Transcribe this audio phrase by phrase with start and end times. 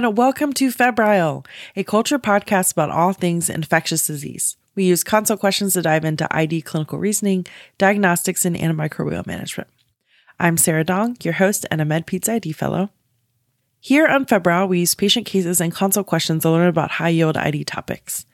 [0.00, 1.44] Everyone, welcome to Febrile,
[1.76, 4.56] a culture podcast about all things infectious disease.
[4.74, 7.44] We use consult questions to dive into ID clinical reasoning,
[7.76, 9.68] diagnostics, and antimicrobial management.
[10.38, 12.88] I'm Sarah Dong, your host and a MedPeds ID fellow.
[13.78, 17.36] Here on Febrile, we use patient cases and consult questions to learn about high yield
[17.36, 18.24] ID topics.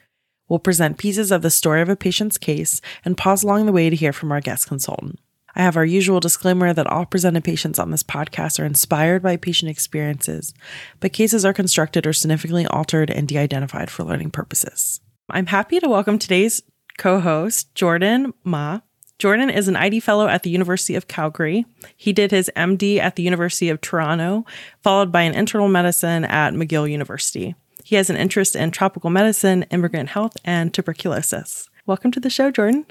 [0.47, 3.89] We'll present pieces of the story of a patient's case and pause along the way
[3.89, 5.19] to hear from our guest consultant.
[5.57, 9.37] I have our usual disclaimer that all presented patients on this podcast are inspired by
[9.37, 10.53] patient experiences,
[10.99, 15.01] but cases are constructed or significantly altered and de identified for learning purposes.
[15.31, 16.61] I'm happy to welcome today's
[16.99, 18.81] co host, Jordan Ma.
[19.17, 21.65] Jordan is an ID fellow at the University of Calgary.
[21.95, 24.45] He did his MD at the University of Toronto,
[24.83, 27.55] followed by an internal medicine at McGill University.
[27.83, 31.67] He has an interest in tropical medicine, immigrant health, and tuberculosis.
[31.87, 32.85] Welcome to the show, Jordan.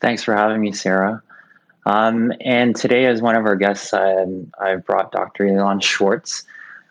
[0.00, 1.20] Thanks for having me, Sarah.
[1.84, 4.24] Um, and today, as one of our guests, I,
[4.60, 5.44] I brought Dr.
[5.44, 6.44] Ilan Schwartz.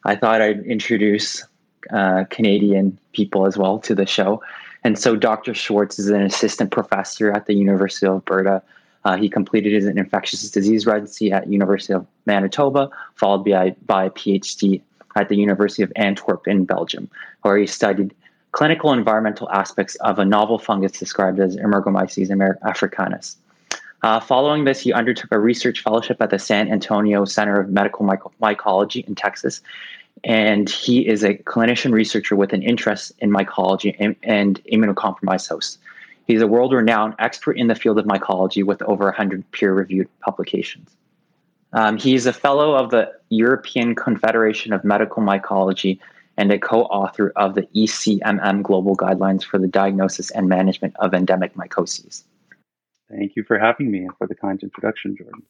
[0.04, 1.46] I thought I'd introduce
[1.92, 4.44] uh, Canadian people as well to the show.
[4.84, 5.54] And so, Dr.
[5.54, 8.62] Schwartz is an assistant professor at the University of Alberta.
[9.04, 14.10] Uh, he completed his infectious disease residency at University of Manitoba, followed by, by a
[14.12, 14.82] PhD
[15.16, 17.10] at the University of Antwerp in Belgium,
[17.42, 18.14] where he studied
[18.52, 22.30] clinical environmental aspects of a novel fungus described as Emergomyces
[22.64, 23.38] africanus.
[24.04, 28.06] Uh, following this, he undertook a research fellowship at the San Antonio Center of Medical
[28.06, 29.62] Mycology in Texas.
[30.24, 35.78] And he is a clinician researcher with an interest in mycology and, and immunocompromised hosts.
[36.28, 40.08] He's a world renowned expert in the field of mycology with over 100 peer reviewed
[40.20, 40.90] publications.
[41.74, 46.00] Um, he is a fellow of the European Confederation of Medical Mycology
[46.38, 51.14] and a co author of the ECMM Global Guidelines for the Diagnosis and Management of
[51.14, 52.24] Endemic Mycoses.
[53.12, 55.44] Thank you for having me and for the kind introduction, Jordan.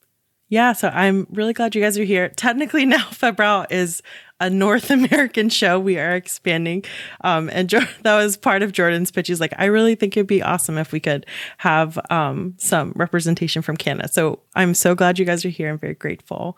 [0.52, 2.28] Yeah, so I'm really glad you guys are here.
[2.28, 4.04] Technically, now Febrile is
[4.42, 5.80] a North American show.
[5.80, 6.84] We are expanding.
[7.22, 9.30] Um, and jo- that was part of Jordan's pitch.
[9.30, 11.26] He's like, I really think it'd be awesome if we could
[11.60, 14.10] have um, some representation from Canada.
[14.10, 15.70] So I'm so glad you guys are here.
[15.70, 16.58] I'm very grateful.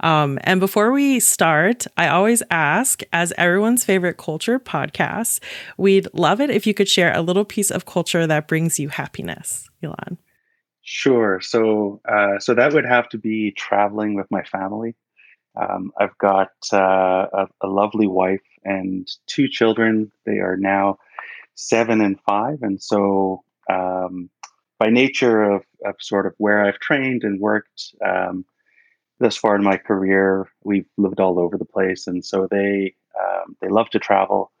[0.00, 5.38] Um, and before we start, I always ask, as everyone's favorite culture podcast,
[5.76, 8.88] we'd love it if you could share a little piece of culture that brings you
[8.88, 10.16] happiness, Ilan.
[10.90, 11.38] Sure.
[11.42, 14.94] So, uh, so that would have to be traveling with my family.
[15.54, 20.10] Um, I've got uh, a, a, lovely wife and two children.
[20.24, 20.96] They are now
[21.56, 24.30] seven and five, and so um,
[24.78, 28.46] by nature of, of sort of where I've trained and worked um,
[29.20, 33.56] thus far in my career, we've lived all over the place, and so they um,
[33.60, 34.52] they love to travel.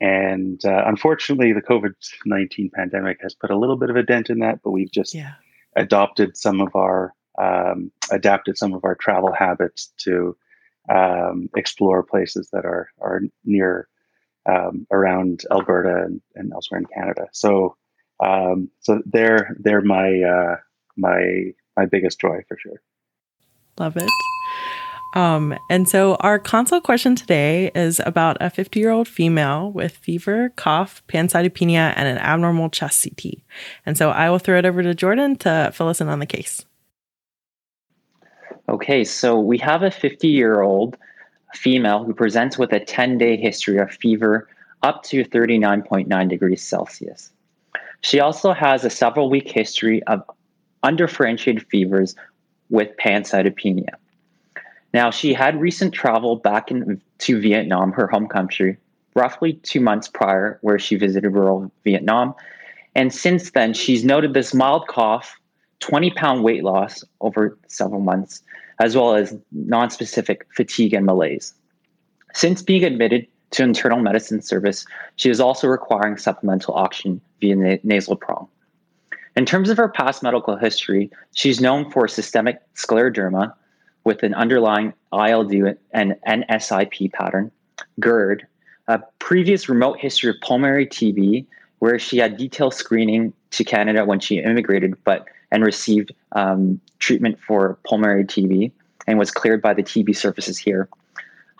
[0.00, 1.92] And uh, unfortunately, the COVID
[2.24, 5.14] nineteen pandemic has put a little bit of a dent in that, but we've just
[5.14, 5.34] yeah
[5.76, 10.36] adopted some of our um, adapted some of our travel habits to
[10.92, 13.88] um, explore places that are are near
[14.46, 17.26] um, around Alberta and, and, elsewhere in Canada.
[17.32, 17.76] So
[18.20, 20.56] um, so they're they're my uh,
[20.96, 22.80] my my biggest joy for sure.
[23.78, 24.10] Love it.
[25.16, 29.96] Um, and so our consult question today is about a 50 year old female with
[29.96, 33.38] fever, cough, pancytopenia, and an abnormal chest CT.
[33.86, 36.26] And so I will throw it over to Jordan to fill us in on the
[36.26, 36.66] case.
[38.68, 40.98] Okay, so we have a 50 year old
[41.54, 44.46] female who presents with a 10 day history of fever
[44.82, 47.32] up to 39.9 degrees Celsius.
[48.02, 50.22] She also has a several week history of
[50.82, 52.14] undifferentiated fevers
[52.68, 53.94] with pancytopenia.
[54.94, 58.76] Now, she had recent travel back in, to Vietnam, her home country,
[59.14, 62.34] roughly two months prior, where she visited rural Vietnam.
[62.94, 65.38] And since then, she's noted this mild cough,
[65.80, 68.42] 20 pound weight loss over several months,
[68.80, 71.52] as well as nonspecific fatigue and malaise.
[72.32, 77.76] Since being admitted to internal medicine service, she is also requiring supplemental oxygen via na-
[77.82, 78.48] nasal prong.
[79.36, 83.52] In terms of her past medical history, she's known for systemic scleroderma,
[84.06, 85.52] with an underlying ILD
[85.90, 87.50] and NSIP pattern,
[87.98, 88.46] GERD,
[88.86, 91.44] a previous remote history of pulmonary TB,
[91.80, 97.36] where she had detailed screening to Canada when she immigrated, but and received um, treatment
[97.40, 98.70] for pulmonary TB
[99.08, 100.88] and was cleared by the TB services here.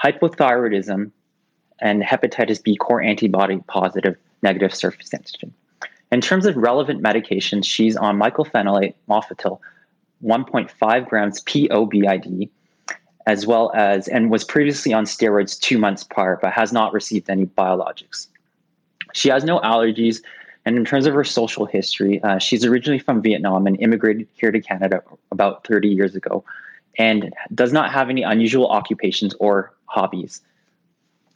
[0.03, 1.11] Hypothyroidism
[1.81, 5.51] and hepatitis B core antibody positive negative surface antigen.
[6.13, 9.59] In terms of relevant medications, she's on mycophenolate mofetil
[10.25, 12.49] 1.5 grams POBID,
[13.27, 17.29] as well as, and was previously on steroids two months prior, but has not received
[17.29, 18.29] any biologics.
[19.13, 20.23] She has no allergies.
[20.65, 24.51] And in terms of her social history, uh, she's originally from Vietnam and immigrated here
[24.51, 26.45] to Canada about 30 years ago
[26.99, 30.41] and does not have any unusual occupations or hobbies.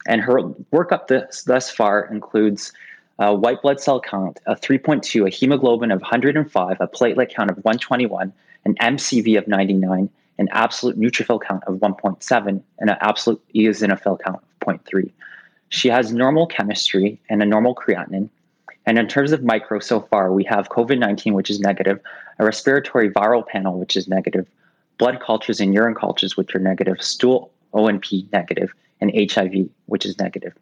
[0.07, 0.41] And her
[0.73, 2.73] workup this, thus far includes
[3.19, 7.57] a white blood cell count of 3.2, a hemoglobin of 105, a platelet count of
[7.57, 8.33] 121,
[8.65, 14.37] an MCV of 99, an absolute neutrophil count of 1.7, and an absolute eosinophil count
[14.37, 15.11] of 0.3.
[15.69, 18.29] She has normal chemistry and a normal creatinine.
[18.85, 21.99] And in terms of micro, so far, we have COVID 19, which is negative,
[22.39, 24.47] a respiratory viral panel, which is negative,
[24.97, 30.17] blood cultures and urine cultures, which are negative, stool ONP negative, and HIV, which is
[30.19, 30.53] negative.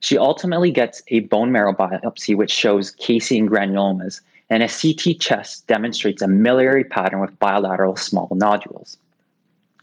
[0.00, 4.20] She ultimately gets a bone marrow biopsy, which shows casein granulomas,
[4.50, 8.96] and a CT chest demonstrates a miliary pattern with bilateral small nodules.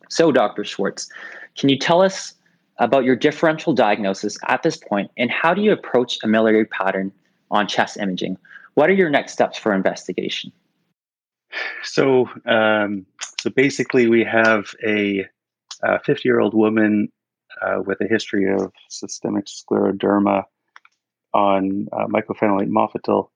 [0.09, 0.63] So, Dr.
[0.63, 1.09] Schwartz,
[1.57, 2.33] can you tell us
[2.77, 7.11] about your differential diagnosis at this point, and how do you approach a miliary pattern
[7.51, 8.37] on chest imaging?
[8.73, 10.51] What are your next steps for investigation?
[11.83, 13.05] So, um,
[13.39, 15.27] so basically, we have a
[16.05, 17.09] 50 year old woman
[17.61, 20.43] uh, with a history of systemic scleroderma
[21.33, 23.29] on uh, mycophenolate mofetil.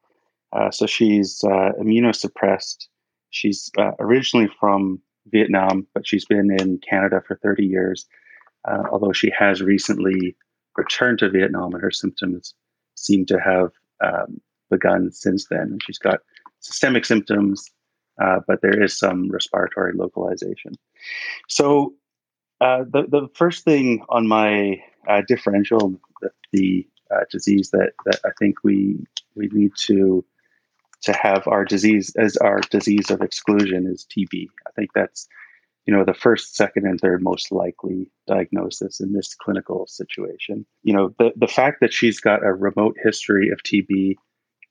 [0.54, 2.88] Uh, so she's uh, immunosuppressed.
[3.30, 8.06] She's uh, originally from Vietnam, but she's been in Canada for 30 years,
[8.68, 10.36] uh, although she has recently
[10.78, 12.54] returned to Vietnam and her symptoms
[12.96, 13.72] seem to have
[14.04, 14.40] um,
[14.70, 15.80] begun since then.
[15.82, 16.20] She's got
[16.60, 17.70] systemic symptoms,
[18.18, 20.74] but there is some respiratory localization.
[21.50, 21.94] So
[22.60, 28.20] uh, the the first thing on my uh, differential, the, the uh, disease that that
[28.26, 29.06] I think we
[29.36, 30.26] we need to
[31.04, 34.48] to have our disease as our disease of exclusion is TB.
[34.68, 35.28] I think that's
[35.86, 40.66] you know the first, second, and third most likely diagnosis in this clinical situation.
[40.84, 44.16] You know the the fact that she's got a remote history of TB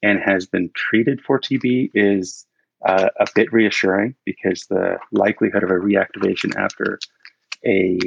[0.03, 2.45] and has been treated for TB is
[2.85, 6.99] uh, a bit reassuring because the likelihood of a reactivation after
[7.65, 7.99] a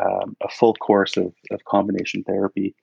[0.00, 2.74] um, a full course of, of combination therapy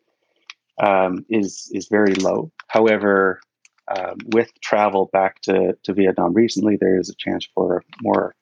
[0.82, 2.52] um, is is very low.
[2.68, 3.42] However,
[3.88, 8.36] um, with travel back to, to Vietnam recently, there is a chance for more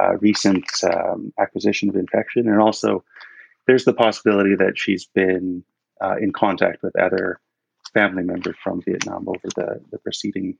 [0.00, 3.04] uh, recent um, acquisition of infection, and also
[3.66, 5.64] there's the possibility that she's been
[6.00, 7.40] uh, in contact with other
[7.92, 10.56] family members from Vietnam over the, the preceding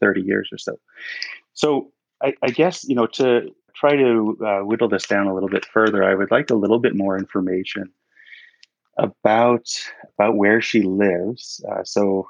[0.00, 0.76] 30 years or so.
[1.54, 1.92] So
[2.22, 5.64] I, I guess you know to try to uh, whittle this down a little bit
[5.64, 7.90] further, I would like a little bit more information
[8.98, 9.66] about
[10.14, 11.64] about where she lives.
[11.70, 12.28] Uh, so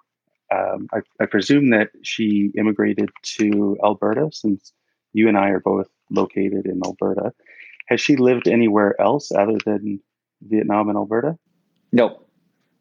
[0.52, 4.72] um, I, I, presume that she immigrated to Alberta since
[5.12, 7.32] you and I are both located in Alberta.
[7.86, 10.00] Has she lived anywhere else other than
[10.42, 11.38] Vietnam and Alberta?
[11.92, 12.28] Nope.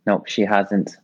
[0.06, 0.98] Nope, she hasn't.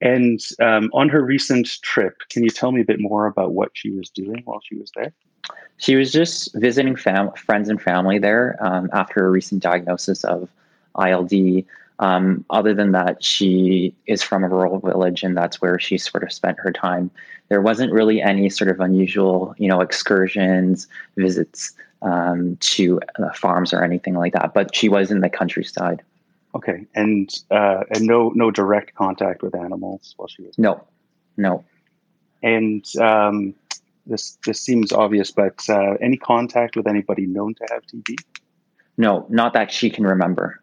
[0.00, 3.70] And um, on her recent trip, can you tell me a bit more about what
[3.74, 5.12] she was doing while she was there?
[5.78, 10.50] She was just visiting fam- friends and family there um, after a recent diagnosis of
[10.98, 11.32] ILD.
[11.98, 16.22] Um, other than that, she is from a rural village, and that's where she sort
[16.22, 17.10] of spent her time.
[17.48, 21.72] There wasn't really any sort of unusual, you know, excursions, visits
[22.02, 24.52] um, to uh, farms or anything like that.
[24.52, 26.02] But she was in the countryside.
[26.54, 30.58] Okay, and uh, and no no direct contact with animals while she was.
[30.58, 30.82] No,
[31.36, 31.64] no.
[32.42, 33.54] And um,
[34.06, 38.16] this this seems obvious, but uh, any contact with anybody known to have TB?
[38.96, 40.62] No, not that she can remember.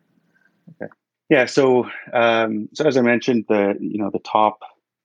[0.82, 0.92] Okay.
[1.34, 1.46] Yeah.
[1.46, 4.60] So, um, so as I mentioned, the you know the top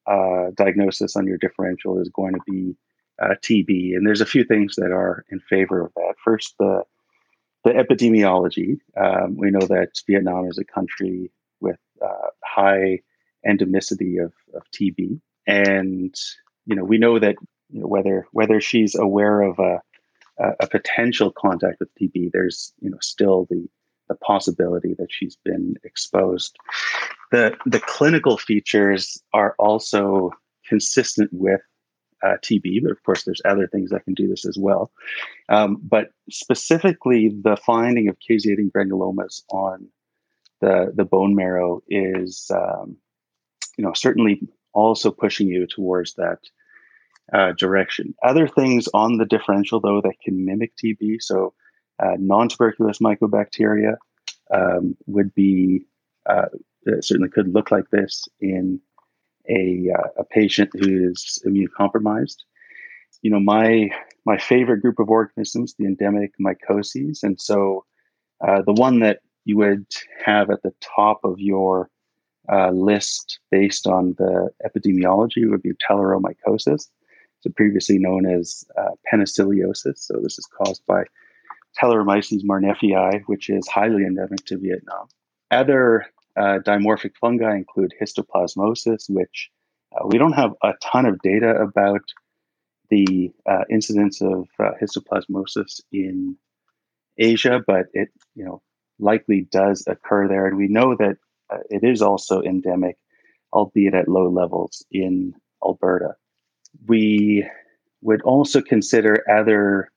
[0.07, 2.77] uh, diagnosis on your differential is going to be
[3.19, 6.17] uh, TB, and there's a few things that are in favor of that.
[6.23, 6.83] First, the
[7.65, 8.79] the epidemiology.
[8.95, 11.31] Um, we know that Vietnam is a country
[11.63, 12.99] with uh, high
[13.49, 16.15] endemicity of, of TB, and
[16.67, 17.37] you know we know that
[17.71, 19.81] you know, whether whether she's aware of a,
[20.61, 23.67] a, potential contact with TB, there's you know still the
[24.09, 26.57] the possibility that she's been exposed.
[27.31, 30.31] The the clinical features are also
[30.67, 31.61] consistent with
[32.25, 34.91] uh, TB, but of course there's other things that can do this as well.
[35.49, 39.89] Um, but specifically, the finding of caseating granulomas on
[40.61, 42.97] the the bone marrow is um,
[43.77, 44.41] you know certainly
[44.73, 46.39] also pushing you towards that
[47.33, 48.15] uh, direction.
[48.23, 51.55] Other things on the differential, though, that can mimic TB, so
[52.01, 53.97] uh, non tuberculous mycobacteria
[54.55, 55.85] um, would be
[56.27, 56.47] uh,
[57.01, 58.81] certainly could look like this in
[59.49, 62.45] a, uh, a patient who is immune compromised.
[63.23, 63.91] You know, my
[64.25, 67.85] my favorite group of organisms, the endemic mycoses, and so
[68.47, 69.87] uh, the one that you would
[70.25, 71.91] have at the top of your
[72.53, 76.89] uh, list based on the epidemiology would be Talaromycosis
[77.41, 79.99] so previously known as uh, penicilliosis.
[79.99, 81.05] So this is caused by
[81.81, 85.07] Talaromyces marneffei, which is highly endemic to Vietnam.
[85.51, 86.07] Other
[86.37, 89.51] uh, dimorphic fungi include histoplasmosis, which
[89.93, 92.03] uh, we don't have a ton of data about
[92.91, 96.37] the uh, incidence of uh, histoplasmosis in
[97.19, 98.63] Asia, but it you know
[98.99, 101.17] likely does occur there, and we know that
[101.51, 102.97] uh, it is also endemic,
[103.53, 106.15] albeit at low levels in Alberta.
[106.87, 107.49] We
[108.03, 109.91] would also consider other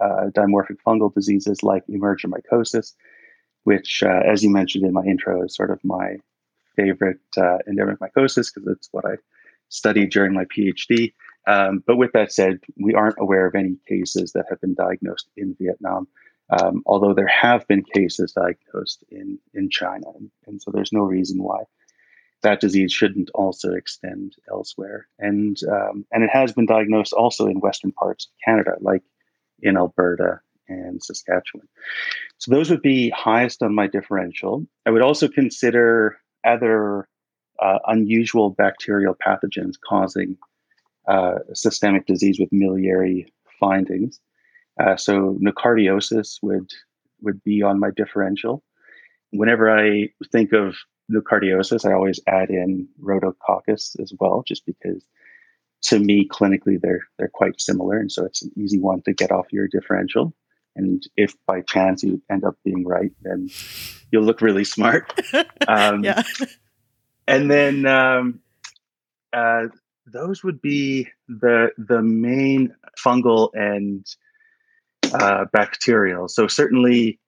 [0.00, 2.94] uh, dimorphic fungal diseases like emergomycosis,
[3.64, 6.16] which, uh, as you mentioned in my intro, is sort of my
[6.76, 9.14] favorite uh, endemic mycosis because it's what I
[9.68, 11.12] studied during my PhD.
[11.46, 15.28] Um, but with that said, we aren't aware of any cases that have been diagnosed
[15.36, 16.08] in Vietnam,
[16.50, 20.06] um, although there have been cases diagnosed in, in China.
[20.16, 21.64] And, and so there's no reason why
[22.42, 25.08] that disease shouldn't also extend elsewhere.
[25.18, 29.02] And, um, and it has been diagnosed also in western parts of Canada, like
[29.64, 31.66] in Alberta and Saskatchewan.
[32.38, 34.66] So those would be highest on my differential.
[34.86, 37.08] I would also consider other
[37.60, 40.36] uh, unusual bacterial pathogens causing
[41.08, 44.20] uh, systemic disease with miliary findings.
[44.80, 46.70] Uh, so nocardiosis would
[47.20, 48.62] would be on my differential.
[49.30, 50.76] Whenever I think of
[51.10, 55.04] nocardiosis, I always add in rhodococcus as well, just because
[55.84, 59.30] to me clinically they're they're quite similar, and so it's an easy one to get
[59.30, 60.34] off your differential.
[60.76, 63.48] And if by chance you end up being right, then
[64.10, 65.12] you'll look really smart.
[65.66, 66.22] Um, yeah.
[67.26, 68.40] And then um,
[69.32, 69.68] uh,
[70.06, 74.06] those would be the the main fungal and
[75.14, 76.28] uh, bacterial.
[76.28, 77.18] So certainly,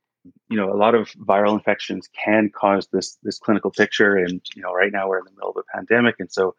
[0.50, 4.16] you know, a lot of viral infections can cause this this clinical picture.
[4.16, 6.54] And you know, right now we're in the middle of a pandemic, and so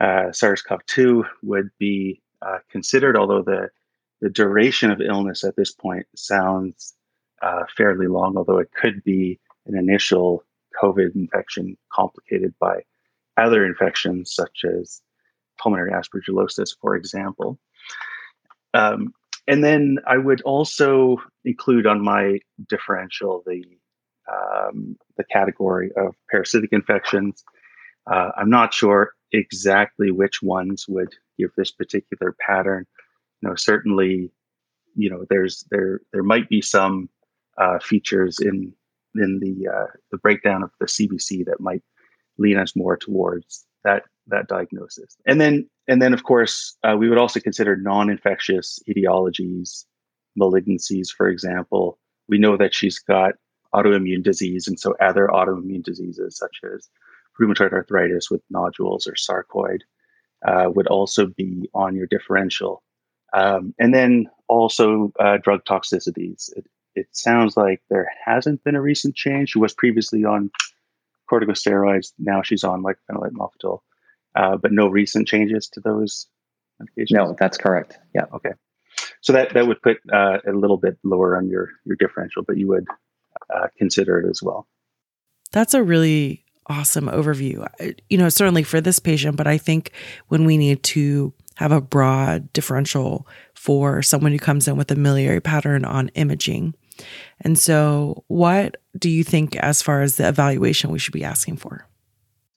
[0.00, 3.70] uh, SARS-CoV-2 would be uh, considered, although the
[4.20, 6.94] the duration of illness at this point sounds
[7.40, 10.42] uh, fairly long, although it could be an initial
[10.82, 12.80] COVID infection complicated by
[13.36, 15.00] other infections such as
[15.60, 17.58] pulmonary aspergillosis, for example.
[18.74, 19.14] Um,
[19.46, 23.62] and then I would also include on my differential the
[24.30, 27.44] um, the category of parasitic infections.
[28.10, 32.86] Uh, I'm not sure exactly which ones would give this particular pattern.
[33.40, 34.30] You know, certainly,
[34.94, 37.08] you know, there's there there might be some
[37.58, 38.72] uh, features in
[39.14, 41.82] in the uh, the breakdown of the CBC that might
[42.38, 45.16] lean us more towards that that diagnosis.
[45.26, 49.84] And then and then of course uh, we would also consider non-infectious etiologies,
[50.38, 51.98] malignancies, for example.
[52.28, 53.34] We know that she's got
[53.74, 56.88] autoimmune disease, and so other autoimmune diseases such as
[57.40, 59.80] rheumatoid arthritis with nodules or sarcoid
[60.46, 62.82] uh, would also be on your differential.
[63.32, 66.50] Um, and then also uh, drug toxicities.
[66.56, 69.50] It, it sounds like there hasn't been a recent change.
[69.50, 70.50] She was previously on
[71.30, 72.12] corticosteroids.
[72.18, 73.80] Now she's on mycophenolate mofetil,
[74.34, 76.26] uh, but no recent changes to those
[76.80, 77.12] medications.
[77.12, 77.98] No, that's correct.
[78.14, 78.24] Yeah.
[78.34, 78.52] Okay.
[79.20, 82.56] So that that would put uh, a little bit lower on your your differential, but
[82.56, 82.86] you would
[83.54, 84.66] uh, consider it as well.
[85.52, 87.66] That's a really awesome overview.
[88.08, 89.92] You know, certainly for this patient, but I think
[90.28, 94.96] when we need to have a broad differential for someone who comes in with a
[94.96, 96.74] miliary pattern on imaging,
[97.40, 101.56] and so, what do you think as far as the evaluation we should be asking
[101.56, 101.86] for?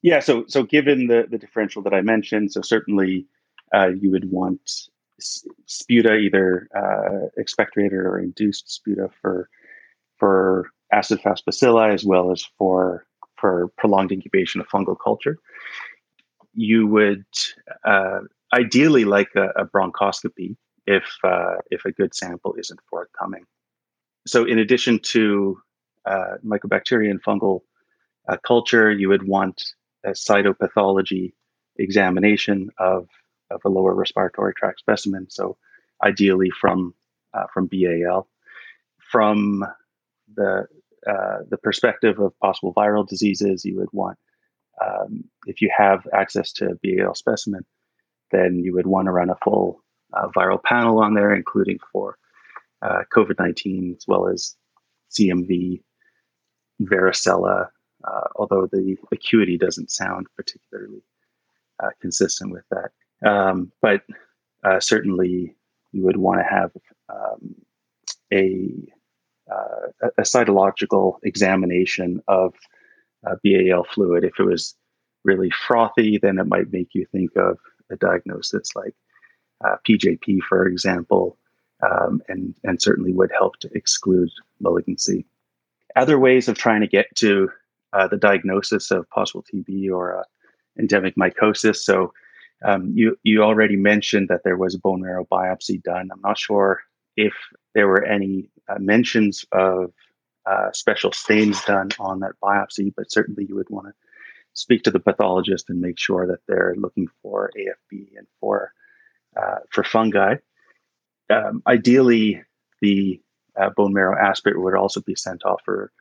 [0.02, 3.28] Yeah, so so given the the differential that I mentioned, so certainly
[3.74, 4.90] uh, you would want
[5.22, 9.50] sputa, either uh, expectorated or induced sputa for
[10.18, 13.06] for acid fast bacilli, as well as for
[13.42, 15.40] for prolonged incubation of fungal culture.
[16.54, 17.26] You would
[17.86, 18.22] uh,
[18.54, 20.56] ideally like a, a bronchoscopy
[20.88, 23.46] if uh, if a good sample isn't forthcoming
[24.28, 25.60] so in addition to
[26.06, 27.62] uh, mycobacterial and fungal
[28.30, 29.64] uh, culture, you would want
[30.06, 31.34] a cytopathology
[31.78, 33.08] examination of,
[33.50, 35.28] of a lower respiratory tract specimen.
[35.30, 35.58] So
[36.04, 36.94] ideally from
[37.34, 38.28] uh, from BAL.
[39.12, 39.66] From
[40.36, 40.68] the
[41.08, 44.18] uh, the perspective of possible viral diseases, you would want
[44.82, 47.66] um, if you have access to a BAL specimen,
[48.32, 52.18] then you would want to run a full uh, viral panel on there, including for
[52.82, 54.56] uh, COVID 19 as well as
[55.12, 55.84] CMV,
[56.82, 57.68] varicella,
[58.04, 61.04] uh, although the acuity doesn't sound particularly
[61.84, 62.92] uh, consistent with that.
[63.24, 64.02] Um, but
[64.80, 65.56] certainly
[65.92, 66.72] you would want to have
[67.10, 67.56] um,
[68.34, 68.70] a,
[69.52, 72.54] uh, a cytological examination of
[73.44, 74.24] BAL fluid.
[74.24, 74.76] If it was
[75.24, 77.58] really frothy, then it might make you think of
[77.92, 78.96] a diagnosis like
[79.64, 81.38] uh, PJP, for example,
[81.84, 84.30] um, and, and certainly would help to exclude
[84.60, 85.26] malignancy.
[85.96, 87.50] Other ways of trying to get to
[87.94, 90.24] uh, the diagnosis of possible TB or uh,
[90.80, 91.78] endemic mycosis.
[91.78, 92.14] So
[92.64, 96.10] um, you you already mentioned that there was a bone marrow biopsy done.
[96.14, 96.82] I'm not sure
[97.18, 97.34] if
[97.74, 99.94] there were any uh, mentions of
[100.46, 103.94] uh, special stains done on that biopsy, but certainly you would want to
[104.54, 108.74] speak to the pathologist and make sure that they're looking for AFB and for
[109.38, 110.36] uh, for fungi.
[111.30, 112.44] Um, ideally,
[112.82, 113.22] the
[113.60, 115.92] uh, bone marrow aspirate would also be sent off for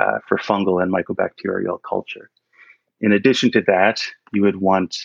[0.00, 2.30] uh, for fungal and mycobacterial culture.
[3.00, 4.00] In addition to that,
[4.32, 4.96] you would want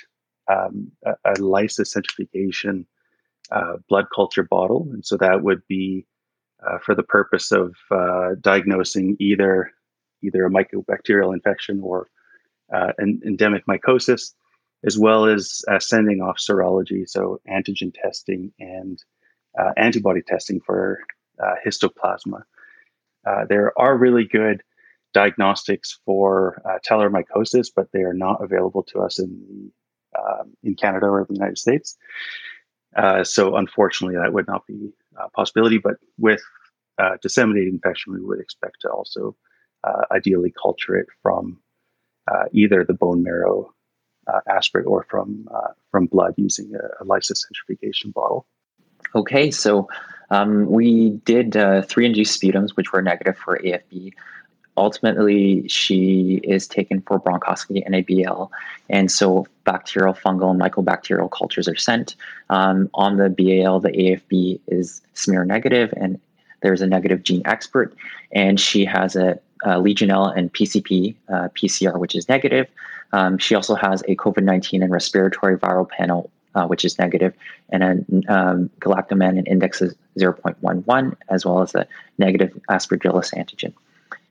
[0.50, 2.86] um, a, a lysis centrifugation
[3.52, 6.06] uh, blood culture bottle, and so that would be
[6.68, 9.72] uh, for the purpose of uh, diagnosing either
[10.24, 12.08] either a mycobacterial infection or
[12.74, 14.34] uh, an endemic mycosis,
[14.84, 19.04] as well as uh, sending off serology, so antigen testing and
[19.60, 21.00] uh, antibody testing for
[21.66, 22.42] histoplasma.
[23.48, 24.64] there are really good
[25.14, 29.72] diagnostics for uh, mycosis, but they are not available to us in
[30.18, 31.98] um, in Canada or the United States.
[32.96, 34.92] Uh, so unfortunately, that would not be
[35.36, 35.78] possibility.
[35.78, 36.42] But with
[36.98, 39.36] uh, disseminated infection, we would expect to also
[39.84, 41.60] uh, ideally culture it from
[42.32, 43.74] uh, either the bone marrow
[44.28, 45.48] uh, aspirate or from
[45.92, 48.46] from blood using a, a lysis centrifugation bottle.
[49.16, 49.88] Okay, so
[50.30, 51.54] um, we did
[51.88, 54.12] three induced sputums, which were negative for AFB
[54.78, 58.50] ultimately she is taken for bronchoscopy and ABL.
[58.90, 62.16] And so bacterial, fungal, and mycobacterial cultures are sent.
[62.50, 66.20] Um, on the BAL, the AFB is smear negative, and
[66.62, 67.92] there's a negative GeneXpert.
[68.32, 72.68] And she has a, a Legionella and PCP uh, PCR, which is negative.
[73.14, 77.34] Um, she also has a COVID 19 and respiratory viral panel, uh, which is negative,
[77.70, 81.88] and a um, galactomannan index is 0.11, as well as a
[82.18, 83.74] negative aspergillus antigen.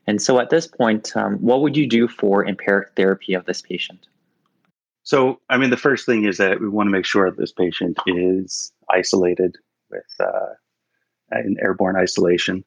[0.06, 3.60] And so at this point, um, what would you do for empiric therapy of this
[3.60, 4.06] patient?
[5.02, 7.52] So, I mean, the first thing is that we want to make sure that this
[7.52, 9.56] patient is isolated
[9.90, 10.54] with uh,
[11.32, 12.64] in airborne isolation.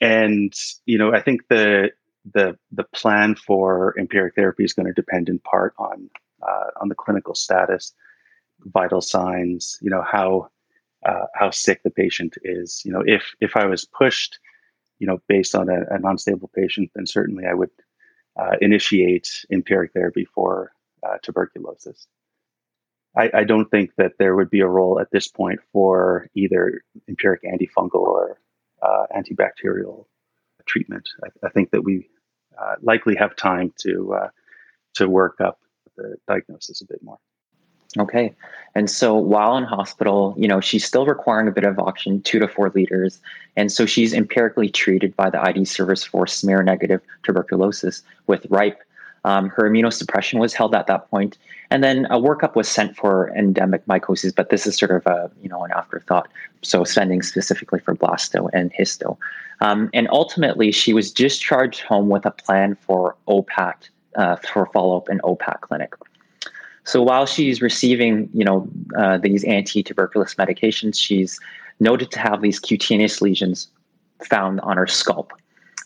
[0.00, 0.54] And,
[0.86, 1.90] you know, I think the
[2.34, 6.08] the the plan for empiric therapy is going to depend in part on
[6.42, 7.92] uh, on the clinical status,
[8.64, 10.48] vital signs, you know, how
[11.06, 12.82] uh, how sick the patient is.
[12.84, 14.38] You know, if if I was pushed
[15.00, 17.70] you know, based on a, an unstable patient, then certainly I would
[18.38, 22.06] uh, initiate empiric therapy for uh, tuberculosis.
[23.16, 26.82] I, I, don't think that there would be a role at this point for either
[27.08, 28.38] empiric antifungal or
[28.82, 30.04] uh, antibacterial
[30.66, 31.08] treatment.
[31.24, 32.08] I, I, think that we
[32.56, 34.28] uh, likely have time to uh,
[34.94, 35.58] to work up
[35.96, 37.18] the diagnosis a bit more.
[37.98, 38.34] Okay.
[38.74, 42.38] And so while in hospital, you know, she's still requiring a bit of oxygen, two
[42.38, 43.20] to four liters.
[43.56, 48.78] And so she's empirically treated by the ID service for smear negative tuberculosis with RIPE.
[49.24, 51.36] Um, her immunosuppression was held at that point,
[51.70, 54.34] and then a workup was sent for endemic mycosis.
[54.34, 56.28] But this is sort of a you know an afterthought.
[56.62, 59.18] So sending specifically for blasto and histo,
[59.60, 64.96] um, and ultimately she was discharged home with a plan for OPAT uh, for follow
[64.96, 65.92] up in OPAT clinic.
[66.84, 71.38] So while she's receiving, you know, uh, these anti-tuberculous medications, she's
[71.78, 73.68] noted to have these cutaneous lesions
[74.24, 75.32] found on her scalp,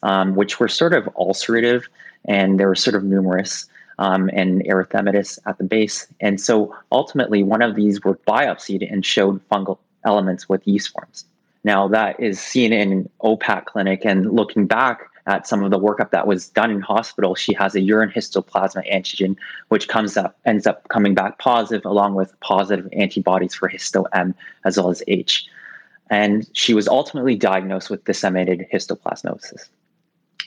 [0.03, 1.85] um, which were sort of ulcerative
[2.25, 3.67] and they were sort of numerous
[3.99, 6.07] um, and erythematous at the base.
[6.21, 11.25] And so ultimately, one of these were biopsied and showed fungal elements with yeast forms.
[11.65, 16.11] Now, that is seen in OPAT clinic, and looking back, at some of the workup
[16.11, 19.37] that was done in hospital, she has a urine histoplasma antigen,
[19.69, 24.35] which comes up ends up coming back positive, along with positive antibodies for histo M
[24.65, 25.47] as well as H.
[26.11, 29.69] And she was ultimately diagnosed with disseminated histoplasmosis.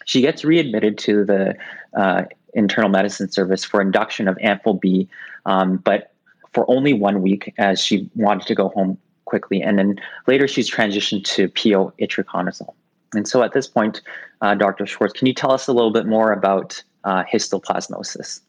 [0.05, 1.55] She gets readmitted to the
[1.95, 5.09] uh, internal medicine service for induction of Ampho B,
[5.45, 6.13] um, but
[6.53, 9.61] for only one week as she wanted to go home quickly.
[9.61, 12.73] And then later she's transitioned to PO itraconazole.
[13.13, 14.01] And so at this point,
[14.41, 14.85] uh, Dr.
[14.85, 18.41] Schwartz, can you tell us a little bit more about uh, histoplasmosis?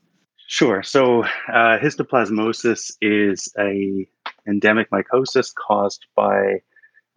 [0.49, 0.83] Sure.
[0.83, 4.07] So uh, histoplasmosis is a
[4.49, 6.63] endemic mycosis caused by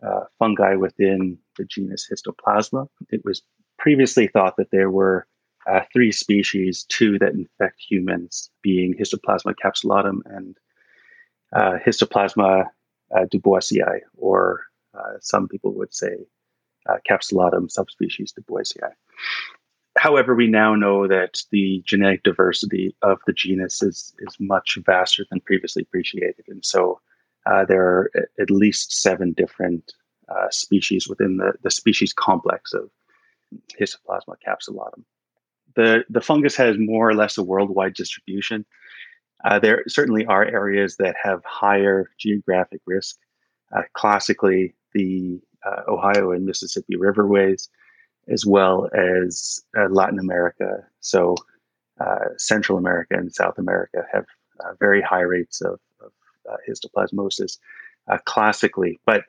[0.05, 2.87] uh, fungi within the genus Histoplasma.
[3.09, 3.41] It was
[3.77, 5.27] previously thought that there were
[5.69, 10.57] uh, three species, two that infect humans, being Histoplasma capsulatum and
[11.55, 12.65] uh, Histoplasma
[13.33, 14.61] duboisii, or
[15.19, 16.15] some people would say
[16.89, 18.81] uh, Capsulatum subspecies duboisii.
[19.97, 25.25] However, we now know that the genetic diversity of the genus is, is much vaster
[25.29, 26.45] than previously appreciated.
[26.47, 27.01] And so
[27.45, 29.93] uh, there are at least seven different
[30.29, 32.89] uh, species within the, the species complex of
[33.79, 35.03] Histoplasma capsulatum.
[35.75, 38.65] the the fungus has more or less a worldwide distribution.
[39.43, 43.17] Uh, there certainly are areas that have higher geographic risk.
[43.75, 47.69] Uh, classically, the uh, Ohio and Mississippi riverways,
[48.27, 50.85] as well as uh, Latin America.
[50.99, 51.35] So,
[51.99, 54.25] uh, Central America and South America have
[54.59, 56.11] uh, very high rates of, of
[56.67, 57.57] histoplasmosis
[58.25, 58.99] classically.
[59.05, 59.23] But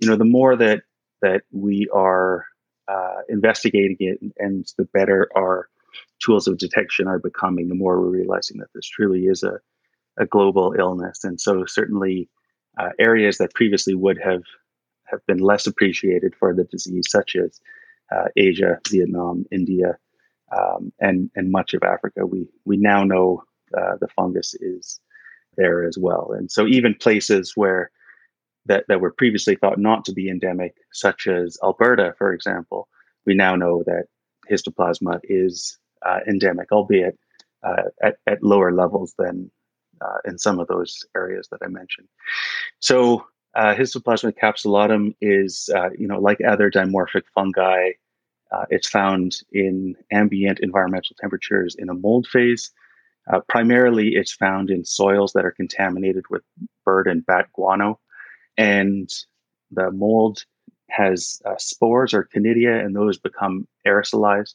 [0.00, 0.82] you know, the more that
[1.22, 2.46] that we are
[3.28, 5.68] investigating it, and, and the better our
[6.22, 9.58] tools of detection are becoming, the more we're realizing that this truly is a,
[10.16, 11.24] a global illness.
[11.24, 12.28] And so, certainly,
[12.78, 14.42] uh, areas that previously would have
[15.06, 17.60] have been less appreciated for the disease, such as
[18.14, 19.98] uh, Asia, Vietnam, India,
[20.56, 23.42] um, and and much of Africa, we we now know
[23.76, 25.00] uh, the fungus is
[25.56, 26.32] there as well.
[26.36, 27.90] And so, even places where
[28.66, 32.88] that, that were previously thought not to be endemic, such as Alberta, for example,
[33.24, 34.06] we now know that
[34.50, 37.18] histoplasma is uh, endemic, albeit
[37.64, 39.50] uh, at, at lower levels than
[40.00, 42.08] uh, in some of those areas that I mentioned.
[42.80, 43.24] So
[43.56, 47.90] uh, capsulatum is, uh, you know, like other dimorphic fungi,
[48.52, 52.70] uh, it's found in ambient environmental temperatures in a mold phase.
[53.48, 56.42] primarily, it's found in soils that are contaminated with
[56.84, 57.98] bird and bat guano,
[58.56, 59.10] and
[59.72, 60.44] the mold
[60.90, 64.54] has spores or conidia, and those become aerosolized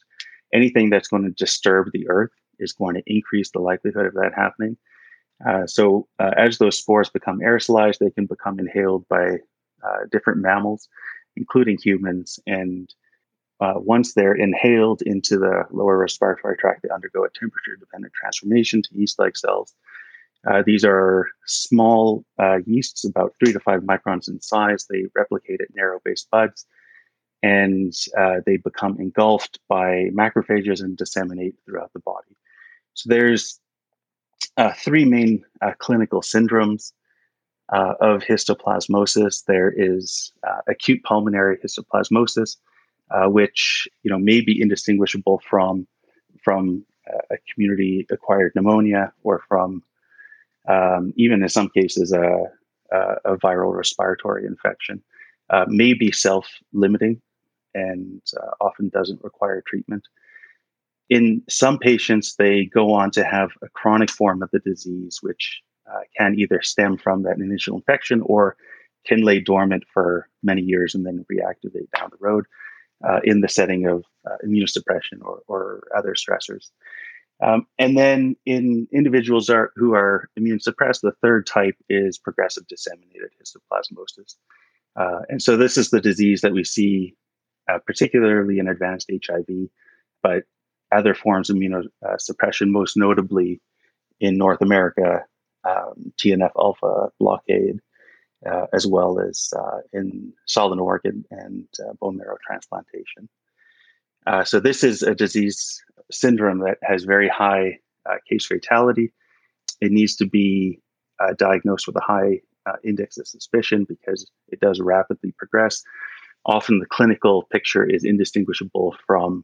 [0.53, 4.31] anything that's going to disturb the earth is going to increase the likelihood of that
[4.35, 4.77] happening.
[5.45, 9.37] Uh, so, uh, as those spores become aerosolized, they can become inhaled by
[9.83, 10.87] uh, different mammals,
[11.35, 12.39] including humans.
[12.45, 12.93] And
[13.59, 18.81] uh, once they're inhaled into the lower respiratory tract, they undergo a temperature dependent transformation
[18.83, 19.73] to yeast like cells.
[20.47, 22.25] Uh, these are small
[22.65, 24.87] yeasts, about three to five microns in size.
[24.89, 26.65] They replicate at narrow based buds
[27.43, 27.93] and
[28.47, 32.35] they become engulfed by macrophages and disseminate throughout the body.
[32.95, 33.60] So there's
[34.57, 36.93] uh, three main uh, clinical syndromes
[37.69, 39.45] uh, of histoplasmosis.
[39.45, 42.57] There is uh, acute pulmonary histoplasmosis,
[43.11, 45.87] uh, which you know may be indistinguishable from
[46.43, 46.85] from
[47.29, 49.83] a community acquired pneumonia or from
[50.67, 52.45] um, even in some cases a,
[53.25, 55.01] a viral respiratory infection.
[55.67, 57.21] may be self-limiting
[57.73, 60.07] and uh, often doesn't require treatment.
[61.11, 65.61] In some patients, they go on to have a chronic form of the disease, which
[65.85, 68.55] uh, can either stem from that initial infection or
[69.05, 72.45] can lay dormant for many years and then reactivate down the road
[73.05, 76.69] uh, in the setting of uh, immunosuppression or, or other stressors.
[77.43, 82.67] Um, and then in individuals are, who are immune suppressed, the third type is progressive
[82.67, 84.35] disseminated histoplasmosis.
[84.95, 87.15] Uh, and so this is the disease that we see
[87.69, 89.67] uh, particularly in advanced HIV,
[90.23, 90.43] but
[90.91, 93.61] other forms of immunosuppression, most notably
[94.19, 95.23] in North America,
[95.67, 97.79] um, TNF alpha blockade,
[98.45, 103.29] uh, as well as uh, in solid organ and uh, bone marrow transplantation.
[104.27, 107.77] Uh, so, this is a disease syndrome that has very high
[108.09, 109.11] uh, case fatality.
[109.79, 110.79] It needs to be
[111.37, 112.39] diagnosed with a high
[112.83, 115.83] index of suspicion because it does rapidly progress
[116.45, 119.43] often the clinical picture is indistinguishable from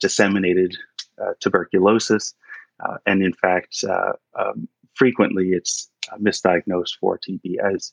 [0.00, 0.76] disseminated
[1.20, 2.34] uh, tuberculosis.
[2.84, 7.92] Uh, and in fact, uh, um, frequently it's uh, misdiagnosed for TB, as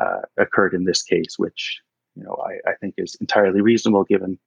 [0.00, 1.80] uh, occurred in this case, which
[2.16, 4.38] you know I, I, think is entirely reasonable given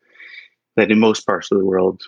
[0.75, 2.01] that in most parts of the world,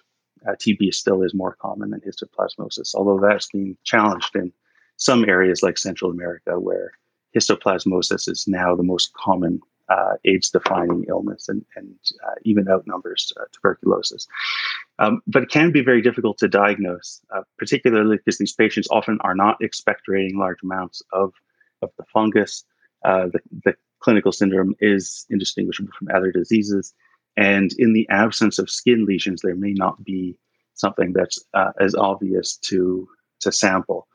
[0.45, 4.51] TB still is more common than histoplasmosis, although that's being challenged in
[4.97, 6.91] some areas like Central America, where
[7.35, 9.61] histoplasmosis is now the most common
[9.91, 14.27] uh, AIDS-defining illness and, and uh, even outnumbers uh, tuberculosis.
[14.99, 19.17] Um, but it can be very difficult to diagnose, uh, particularly because these patients often
[19.27, 21.27] are not expectorating large amounts of,
[21.81, 22.53] of the fungus.
[23.03, 26.93] Uh, the, the clinical syndrome is indistinguishable from other diseases.
[27.37, 30.37] And in the absence of skin lesions, there may not be
[30.75, 33.07] something that's uh, as obvious to,
[33.41, 34.07] to sample.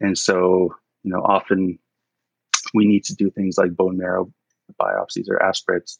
[0.00, 1.78] And so, you know, often
[2.74, 4.32] we need to do things like bone marrow
[4.78, 5.98] biopsies or aspirates.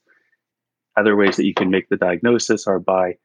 [0.96, 3.16] Other ways that you can make the diagnosis are by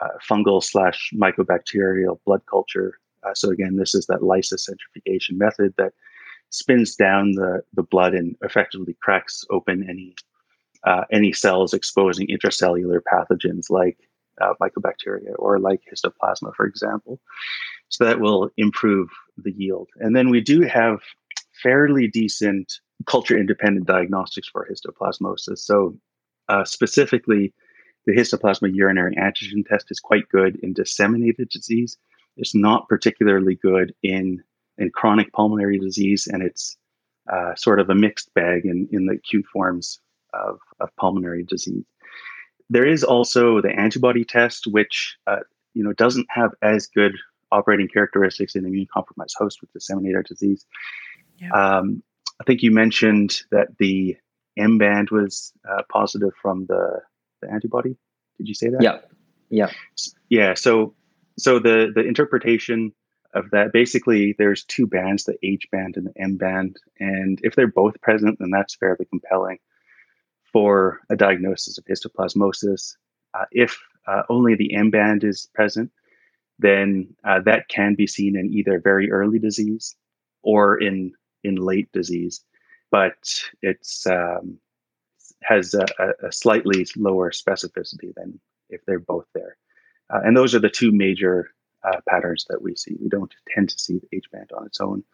[0.00, 2.98] uh, fungal slash mycobacterial blood culture.
[3.22, 5.92] Uh, so again, this is that lysis centrifugation method that
[6.50, 10.14] spins down the, the blood and effectively cracks open any
[10.84, 13.98] uh, any cells exposing intracellular pathogens like
[14.40, 17.20] uh, mycobacteria or like histoplasma, for example.
[17.88, 19.88] So that will improve the yield.
[19.96, 21.00] And then we do have
[21.62, 25.58] fairly decent culture independent diagnostics for histoplasmosis.
[25.58, 25.96] So,
[26.48, 27.52] uh, specifically,
[28.06, 31.98] the histoplasma urinary antigen test is quite good in disseminated disease.
[32.36, 34.42] It's not particularly good in
[34.78, 36.76] in chronic pulmonary disease, and it's
[37.32, 40.00] uh, sort of a mixed bag in, in the acute forms
[40.34, 41.84] of, of pulmonary disease.
[42.68, 45.40] There is also the antibody test, which uh,
[45.74, 47.16] you know doesn't have as good
[47.52, 50.66] operating characteristics in immune compromised hosts with disseminated disease.
[51.38, 51.50] Yeah.
[51.52, 52.02] Um,
[52.40, 54.16] I think you mentioned that the
[54.56, 57.00] M band was uh, positive from the,
[57.42, 57.96] the antibody.
[58.38, 58.82] Did you say that?
[58.82, 58.98] Yeah.
[59.50, 59.70] Yeah.
[60.28, 60.54] Yeah.
[60.54, 60.94] So
[61.38, 62.92] so the the interpretation
[63.34, 67.54] of that basically there's two bands, the H band and the M band, and if
[67.54, 69.58] they're both present, then that's fairly compelling
[70.52, 72.96] for a diagnosis of histoplasmosis.
[73.34, 75.90] Uh, if uh, only the M band is present,
[76.58, 79.94] then uh, that can be seen in either very early disease
[80.42, 81.12] or in
[81.46, 82.44] in late disease,
[82.90, 83.14] but
[83.62, 84.58] it's um,
[85.42, 85.86] has a,
[86.24, 89.56] a, slightly lower specificity than if they're both there.
[90.12, 91.50] Uh, and those are the two major
[91.84, 92.96] uh, patterns that we see.
[93.00, 95.04] We don't tend to see the H band on its own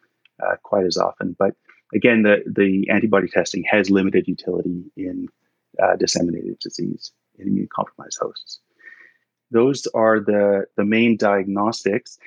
[0.42, 1.55] uh, quite as often, but
[1.95, 5.29] again, the the antibody testing has limited utility in
[5.83, 8.61] uh, disseminated disease in immune compromised hosts.
[9.51, 12.18] Those are the the main diagnostics.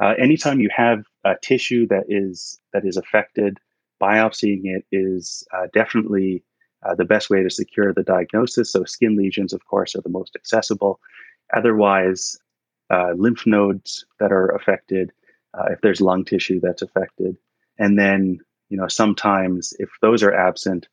[0.00, 3.58] Uh, anytime you have a tissue that is that is affected,
[4.00, 6.42] biopsying it is uh, definitely
[6.86, 8.72] uh, the best way to secure the diagnosis.
[8.72, 11.00] So skin lesions, of course, are the most accessible.
[11.54, 12.38] Otherwise,
[12.90, 15.12] uh, lymph nodes that are affected,
[15.52, 17.36] uh, if there's lung tissue that's affected,
[17.78, 18.38] and then
[18.70, 20.88] you know sometimes if those are absent,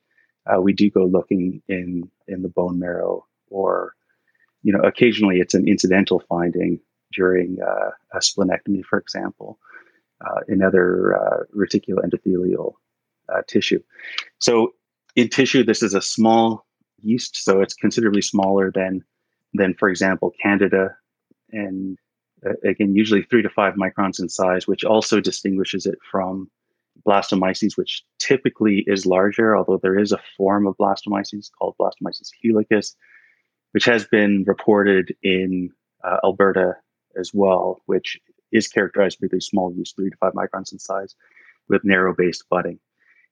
[0.48, 3.94] uh, we do go looking in in the bone marrow, or
[4.64, 6.82] you know occasionally it's an incidental finding
[7.14, 9.60] during uh, a splenectomy, for example,
[10.26, 12.74] uh, in other uh, reticuloendothelial
[13.48, 13.82] tissue.
[14.40, 14.74] So
[15.16, 16.66] in tissue, this is a small
[17.02, 19.04] yeast, so it's considerably smaller than
[19.54, 20.96] than, for example, Candida,
[21.52, 21.98] and
[22.46, 26.50] uh, again, usually three to five microns in size, which also distinguishes it from
[27.06, 32.96] blastomyces, which typically is larger, although there is a form of blastomyces called blastomyces helicus,
[33.72, 35.70] which has been reported in
[36.04, 36.76] uh, Alberta
[37.20, 38.20] as well, which
[38.52, 41.16] is characterized by these small yeast, three to five microns in size,
[41.70, 42.80] with narrow based budding.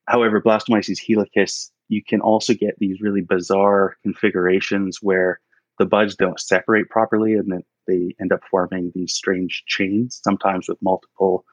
[0.07, 5.39] However, blastomyces helicus, you can also get these really bizarre configurations where
[5.79, 10.67] the buds don't separate properly and then they end up forming these strange chains, sometimes
[10.67, 11.45] with multiple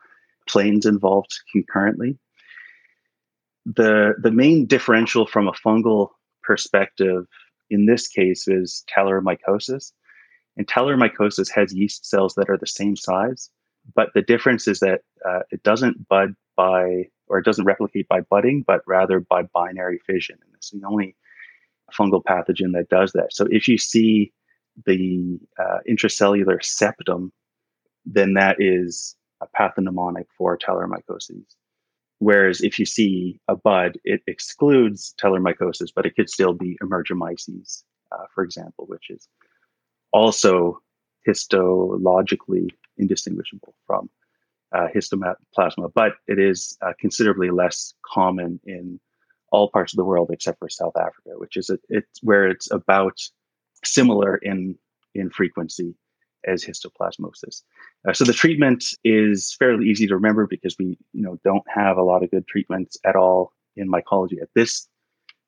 [0.48, 2.18] planes involved concurrently.
[3.66, 6.08] The, the main differential from a fungal
[6.42, 7.26] perspective
[7.70, 9.92] in this case is Talaromycosis.
[10.56, 13.50] And Talaromycosis has yeast cells that are the same size,
[13.94, 18.20] but the difference is that uh, it doesn't bud by, or it doesn't replicate by
[18.20, 20.36] budding, but rather by binary fission.
[20.44, 21.16] And it's the only
[21.92, 23.32] fungal pathogen that does that.
[23.32, 24.32] So if you see
[24.86, 27.32] the uh, intracellular septum,
[28.04, 31.44] then that is a pathognomonic for Talaromycosis.
[32.18, 37.82] Whereas if you see a bud, it excludes Talaromycosis, but it could still be emergomyces,
[38.12, 39.28] uh, for example, which is
[40.12, 40.80] also
[41.26, 44.10] histologically indistinguishable from
[44.74, 48.98] uh, histoplasma, but it is uh, considerably less common in
[49.50, 52.70] all parts of the world except for South Africa, which is a, it's where it's
[52.70, 53.18] about
[53.84, 54.76] similar in
[55.14, 55.94] in frequency
[56.46, 57.62] as histoplasmosis.
[58.08, 61.98] Uh, so the treatment is fairly easy to remember because we you know don't have
[61.98, 64.88] a lot of good treatments at all in mycology at this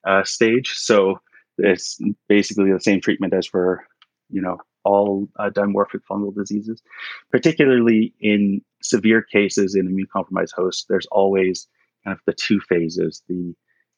[0.07, 0.74] uh, stage.
[0.74, 1.20] So
[1.59, 1.98] it's
[2.29, 3.87] basically the same treatment as for
[4.35, 6.83] you know all uh, dimorphic fungal diseases,
[7.31, 10.85] particularly in severe cases in immune compromised hosts.
[10.88, 11.66] There's always
[12.05, 13.55] kind of the two phases: the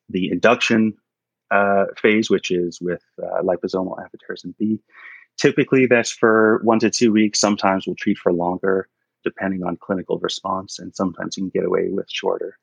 [0.08, 0.94] the induction
[1.50, 4.78] uh, phase, which is with uh, liposomal amphotericin B.
[5.38, 7.40] Typically, that's for one to two weeks.
[7.40, 8.88] Sometimes we'll treat for longer,
[9.24, 12.58] depending on clinical response, and sometimes you can get away with shorter.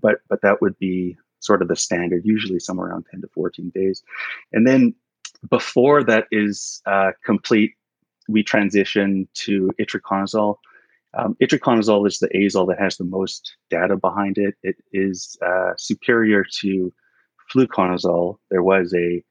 [0.00, 3.70] But but that would be sort of the standard, usually somewhere around 10 to 14
[3.74, 4.02] days.
[4.52, 4.94] And then
[5.50, 7.74] before that is uh, complete,
[8.28, 10.56] we transition to itraconazole.
[11.16, 14.54] Um, itraconazole is the azole that has the most data behind it.
[14.62, 16.92] It is uh, superior to
[17.52, 18.38] fluconazole.
[18.50, 19.22] There was a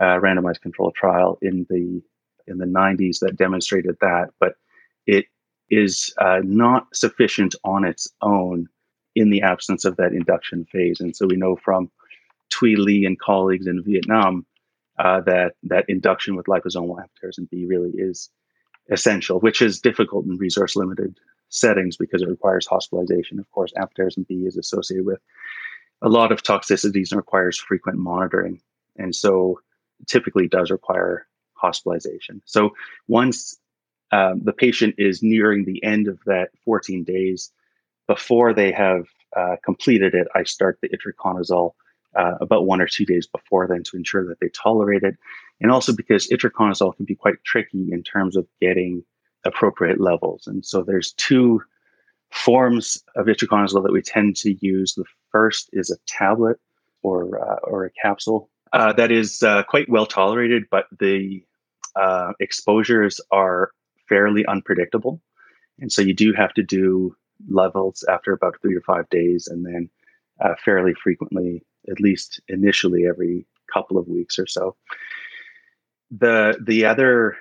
[0.00, 2.00] uh, randomized controlled trial in the
[2.46, 4.54] in the 90s that demonstrated that, but
[5.06, 5.26] it
[5.70, 8.66] is uh, not sufficient on its own
[9.14, 10.98] in the absence of that induction phase.
[11.00, 11.90] And so we know from
[12.50, 14.46] Thuy Le and colleagues in Vietnam
[14.98, 18.30] uh, that that induction with liposomal amphotericin B really is
[18.90, 21.18] essential, which is difficult in resource limited
[21.50, 23.38] settings because it requires hospitalization.
[23.38, 25.20] Of course, amphotericin B is associated with
[26.02, 28.60] a lot of toxicities and requires frequent monitoring.
[28.96, 29.60] And so
[30.06, 32.40] typically does require hospitalization.
[32.44, 32.70] So
[33.08, 33.58] once
[34.12, 37.50] um, the patient is nearing the end of that 14 days,
[38.06, 39.06] before they have
[39.36, 41.72] uh, completed it, I start the itraconazole
[42.16, 45.16] uh, about one or two days before then to ensure that they tolerate it.
[45.60, 49.04] And also because itraconazole can be quite tricky in terms of getting
[49.44, 50.46] appropriate levels.
[50.46, 51.62] And so there's two
[52.30, 54.94] forms of itraconazole that we tend to use.
[54.94, 56.58] The first is a tablet
[57.02, 61.42] or, uh, or a capsule uh, that is uh, quite well tolerated, but the
[61.96, 63.70] uh, exposures are
[64.08, 65.20] fairly unpredictable.
[65.80, 67.16] And so you do have to do
[67.48, 69.88] levels after about three to five days and then
[70.40, 74.76] uh, fairly frequently, at least initially every couple of weeks or so.
[76.10, 77.36] The, the other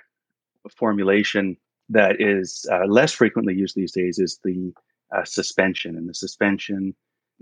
[0.75, 1.57] formulation
[1.89, 4.73] that is uh, less frequently used these days is the
[5.15, 5.95] uh, suspension.
[5.95, 6.93] And the suspension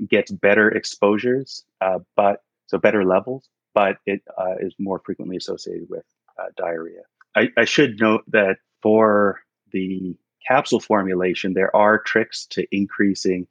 [0.09, 5.87] gets better exposures, uh, but so better levels, but it uh, is more frequently associated
[5.89, 6.03] with
[6.39, 7.01] uh, diarrhea.
[7.35, 9.39] I, I, should note that for
[9.71, 10.15] the
[10.47, 13.47] capsule formulation, there are tricks to increasing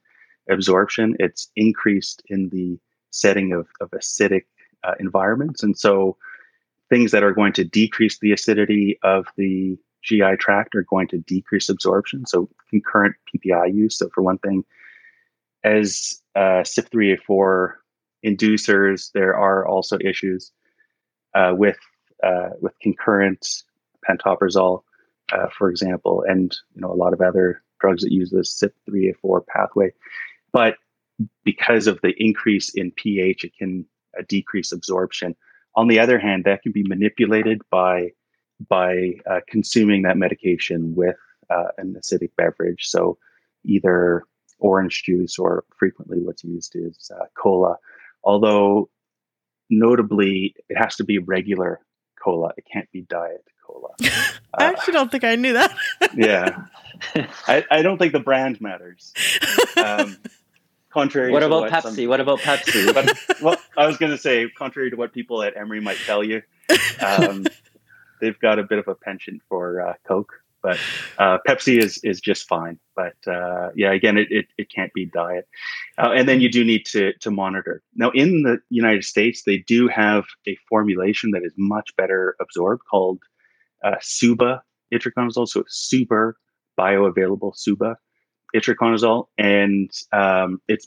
[0.51, 1.17] absorption.
[1.19, 2.79] It's increased in the
[3.11, 4.43] setting of, of acidic
[4.83, 5.63] uh, environments.
[5.63, 6.17] And so
[6.91, 11.19] things that are going to decrease the acidity of the GI tract are going to
[11.19, 12.27] decrease absorption.
[12.27, 13.99] So concurrent PPI use.
[13.99, 14.65] So for one thing,
[15.65, 17.73] as uh, CYP3A4
[18.25, 20.53] inducers, there are also issues
[21.35, 21.79] uh, with
[22.23, 23.63] uh, with concurrent
[24.09, 24.83] pantoprazole,
[25.33, 29.47] uh, for example, and you know a lot of other drugs that use the CYP3A4
[29.47, 29.93] pathway.
[30.55, 30.77] But
[31.45, 33.85] because of the increase in pH, it can
[34.19, 35.35] uh, decrease absorption.
[35.75, 38.13] On the other hand, that can be manipulated by
[38.69, 41.17] by uh, consuming that medication with
[41.51, 42.85] uh, an acidic beverage.
[42.85, 43.19] So
[43.65, 44.23] either
[44.61, 47.77] orange juice or frequently what's used is uh, cola.
[48.23, 48.91] Although
[49.69, 51.81] notably, it has to be regular
[52.23, 52.53] cola.
[52.57, 53.89] It can't be diet cola.
[54.55, 55.77] I actually don't think I knew that.
[56.15, 56.65] yeah,
[57.49, 59.13] I, I, don't think the brand matters.
[59.77, 60.17] Um,
[60.95, 61.33] contrary.
[61.33, 61.97] What about what Pepsi?
[61.97, 62.95] Some, what about Pepsi?
[62.95, 66.23] But, well, I was going to say, contrary to what people at Emory might tell
[66.23, 66.43] you,
[67.05, 67.45] um,
[68.21, 70.79] they've got a bit of a penchant for uh, Coke, but
[71.19, 72.79] uh, Pepsi is is just fine.
[72.95, 75.47] But uh, yeah, again, it, it, it can't be diet,
[75.99, 77.83] uh, and then you do need to to monitor.
[77.95, 82.83] Now, in the United States, they do have a formulation that is much better absorbed
[82.89, 83.19] called
[83.85, 86.37] uh, Suba itraconazole, so it's super
[86.79, 87.99] bioavailable Suba
[88.55, 90.87] itraconazole, and um, it's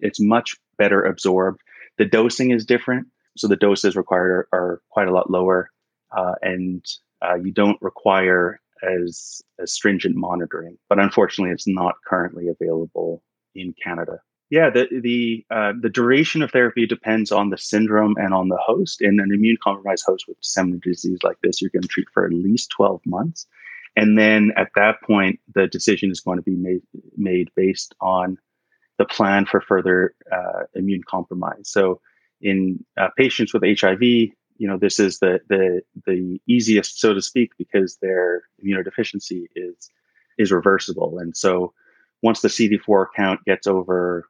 [0.00, 1.60] it's much better absorbed.
[1.96, 5.70] The dosing is different, so the doses required are, are quite a lot lower
[6.16, 6.84] uh, and
[7.22, 10.78] uh, you don't require as, as stringent monitoring.
[10.88, 13.22] But unfortunately, it's not currently available
[13.54, 14.20] in Canada.
[14.50, 18.56] Yeah, the the uh, the duration of therapy depends on the syndrome and on the
[18.56, 19.02] host.
[19.02, 22.24] In an immune compromised host with disseminated disease like this, you're going to treat for
[22.24, 23.46] at least 12 months,
[23.98, 26.82] and then at that point, the decision is going to be made
[27.16, 28.38] made based on
[28.98, 31.64] the plan for further uh, immune compromise.
[31.64, 32.00] So,
[32.40, 34.00] in uh, patients with HIV,
[34.58, 39.90] you know this is the the the easiest so to speak because their immunodeficiency is
[40.36, 41.72] is reversible and so
[42.22, 44.28] once the cd4 count gets over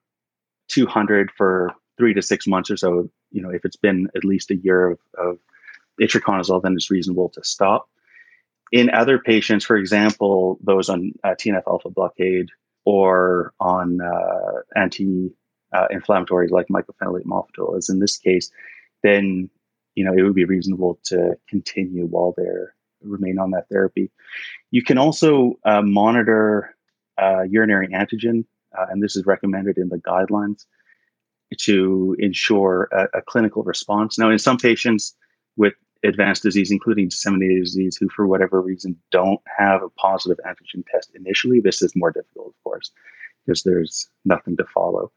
[0.68, 4.50] 200 for three to six months or so you know if it's been at least
[4.50, 5.38] a year of, of
[6.00, 7.88] itraconazole then it's reasonable to stop
[8.72, 12.48] in other patients for example those on uh, tnf alpha blockade
[12.84, 15.30] or on uh, anti
[15.92, 18.50] inflammatories like mycophenolate mofetil as in this case
[19.02, 19.50] then
[19.98, 24.12] you know, it would be reasonable to continue while they're remain on that therapy.
[24.70, 26.76] You can also uh, monitor
[27.20, 28.44] uh, urinary antigen,
[28.78, 30.66] uh, and this is recommended in the guidelines
[31.62, 34.18] to ensure a, a, clinical response.
[34.18, 35.16] Now, in some patients
[35.56, 40.84] with advanced disease, including disseminated disease, who for whatever reason don't have a positive antigen
[40.86, 42.90] test initially, this is more difficult, of course,
[43.44, 45.10] because there's nothing to follow.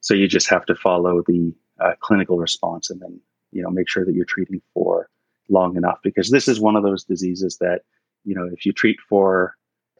[0.00, 3.20] So you just have to follow the uh, clinical response and then
[3.52, 5.08] you know make sure that you're treating for
[5.48, 7.82] long enough because this is one of those diseases that
[8.24, 9.54] you know if you treat for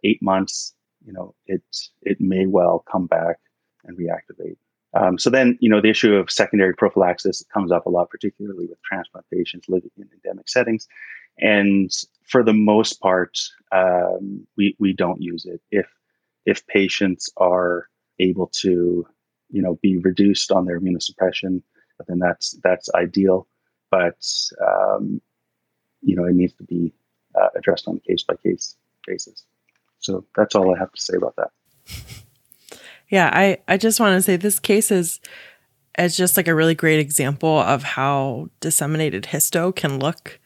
[0.04, 1.62] eight months you know it
[2.02, 3.36] it may well come back
[3.84, 4.56] and reactivate
[4.94, 8.66] um, so then you know the issue of secondary prophylaxis comes up a lot particularly
[8.66, 10.88] with transplant patients living in endemic settings
[11.38, 11.90] and
[12.24, 13.38] for the most part
[13.72, 15.86] um, we we don't use it if
[16.46, 17.88] if patients are
[18.18, 19.06] able to
[19.50, 21.62] you know be reduced on their immunosuppression
[22.06, 23.46] then that's that's ideal.
[23.90, 24.24] But
[24.60, 25.20] um,
[26.02, 26.92] you know, it needs to be
[27.34, 28.76] uh, addressed on a case by case
[29.06, 29.44] basis.
[29.98, 31.50] So that's all I have to say about that.
[33.14, 35.20] Yeah, I I just want to say this case is
[35.96, 40.40] is just like a really great example of how disseminated histo can look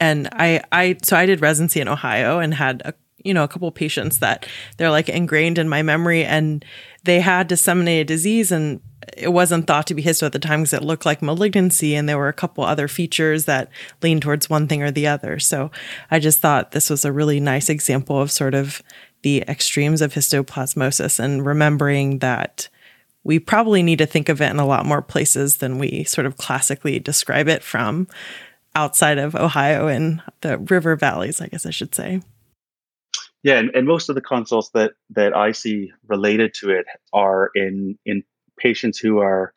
[0.00, 2.94] And I, I, so I did residency in Ohio and had a,
[3.24, 4.46] you know, a couple patients that
[4.78, 6.64] they're like ingrained in my memory and
[7.04, 8.80] they had disseminated disease and
[9.16, 12.08] it wasn't thought to be histo at the time because it looked like malignancy and
[12.08, 13.70] there were a couple other features that
[14.02, 15.38] leaned towards one thing or the other.
[15.40, 15.70] So
[16.10, 18.82] I just thought this was a really nice example of sort of
[19.24, 22.68] the extremes of histoplasmosis and remembering that
[23.24, 26.26] we probably need to think of it in a lot more places than we sort
[26.26, 28.06] of classically describe it from
[28.74, 32.20] outside of Ohio and the river valleys, I guess I should say.
[33.42, 37.50] Yeah, and, and most of the consults that that I see related to it are
[37.54, 38.24] in in
[38.58, 39.54] patients who are,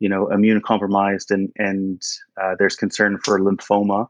[0.00, 2.02] you know, immune compromised and and
[2.40, 4.08] uh, there's concern for lymphoma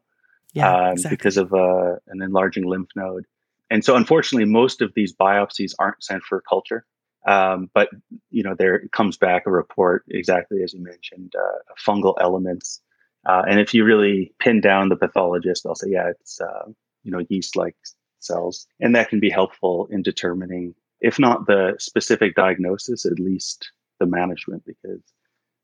[0.55, 1.17] yeah, um, exactly.
[1.17, 3.27] because of uh, an enlarging lymph node.
[3.75, 6.87] And so, unfortunately, most of these biopsies aren't sent for culture.
[7.27, 7.89] Um, but
[8.31, 12.81] you know, there comes back a report exactly as you mentioned, uh, fungal elements.
[13.27, 16.67] Uh, and if you really pin down the pathologist, they'll say, "Yeah, it's uh,
[17.03, 17.75] you know yeast-like
[18.21, 23.73] cells," and that can be helpful in determining, if not the specific diagnosis, at least
[23.99, 25.03] the management, because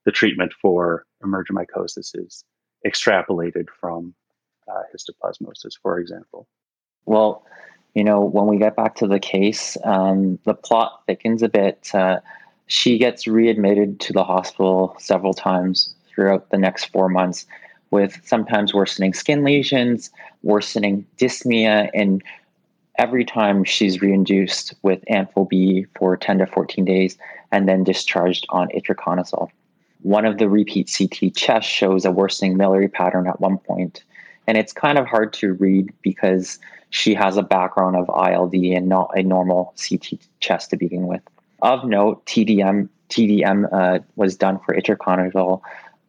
[0.04, 2.44] the treatment for emergomycosis is
[2.84, 4.16] extrapolated from
[4.66, 6.48] uh, histoplasmosis, for example.
[7.06, 7.44] Well,
[7.95, 11.91] you know, when we get back to the case, um, the plot thickens a bit.
[11.93, 12.20] Uh,
[12.66, 17.47] she gets readmitted to the hospital several times throughout the next four months
[17.91, 20.11] with sometimes worsening skin lesions,
[20.43, 22.22] worsening dyspnea, and
[22.97, 27.18] every time she's reinduced with Ampho B for 10 to 14 days
[27.51, 29.51] and then discharged on itraconazole.
[30.03, 34.05] One of the repeat CT chest shows a worsening miliary pattern at one point,
[34.47, 36.59] and it's kind of hard to read because
[36.91, 41.22] she has a background of ILD and not a normal CT chest to begin with.
[41.62, 45.61] Of note, TDM TDM uh, was done for itraconazole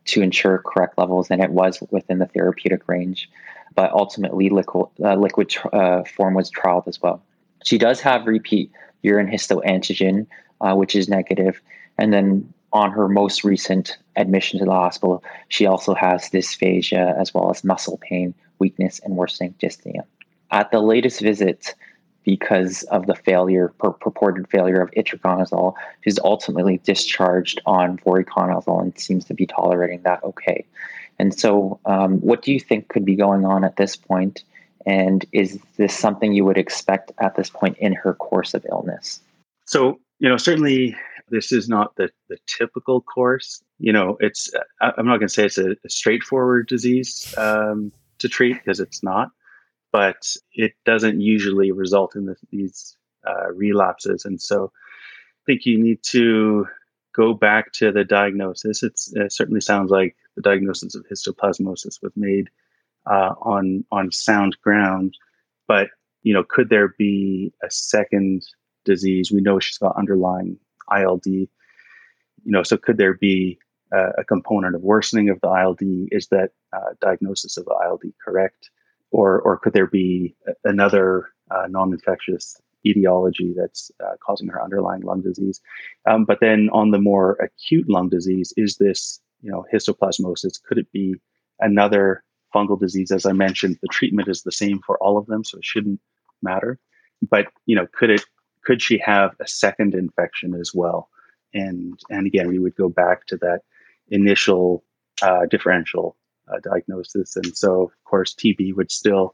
[0.05, 3.29] to ensure correct levels, and it was within the therapeutic range.
[3.73, 7.23] But ultimately, liquid, uh, liquid uh, form was trialed as well.
[7.63, 8.71] She does have repeat
[9.01, 10.27] urine histoantigen,
[10.61, 11.61] uh, which is negative,
[11.97, 17.33] and then on her most recent admission to the hospital, she also has dysphagia as
[17.33, 20.03] well as muscle pain, weakness, and worsening dyspnea.
[20.51, 21.73] At the latest visit,
[22.23, 25.73] because of the failure, pur- purported failure of itraconazole,
[26.03, 30.65] she's ultimately discharged on voriconazole and seems to be tolerating that okay.
[31.19, 34.43] And so, um, what do you think could be going on at this point?
[34.85, 39.19] And is this something you would expect at this point in her course of illness?
[39.65, 40.95] So, you know, certainly
[41.29, 43.61] this is not the, the typical course.
[43.79, 48.27] You know, it's, I'm not going to say it's a, a straightforward disease um, to
[48.27, 49.29] treat because it's not
[49.91, 52.95] but it doesn't usually result in the, these
[53.27, 54.25] uh, relapses.
[54.25, 56.65] And so I think you need to
[57.13, 58.83] go back to the diagnosis.
[58.83, 62.49] It's, it certainly sounds like the diagnosis of histoplasmosis was made
[63.09, 65.17] uh, on on sound ground,
[65.67, 65.89] but
[66.23, 68.43] you know, could there be a second
[68.85, 69.31] disease?
[69.31, 70.57] We know she's got underlying
[70.95, 71.25] ILD.
[71.25, 71.49] You
[72.45, 73.57] know, so could there be
[73.95, 75.79] uh, a component of worsening of the ILD?
[76.11, 78.69] Is that uh, diagnosis of ILD correct?
[79.11, 85.21] Or or could there be another uh, non-infectious etiology that's uh, causing her underlying lung
[85.21, 85.61] disease?
[86.09, 90.61] Um, but then on the more acute lung disease, is this you know histoplasmosis?
[90.63, 91.15] Could it be
[91.59, 93.11] another fungal disease?
[93.11, 95.99] As I mentioned, the treatment is the same for all of them, so it shouldn't
[96.41, 96.79] matter.
[97.29, 98.25] But you know, could it?
[98.63, 101.09] Could she have a second infection as well?
[101.53, 103.61] And and again, we would go back to that
[104.09, 104.83] initial
[105.21, 106.15] uh, differential
[106.47, 107.35] uh, diagnosis.
[107.35, 109.33] And so, of course, TB would still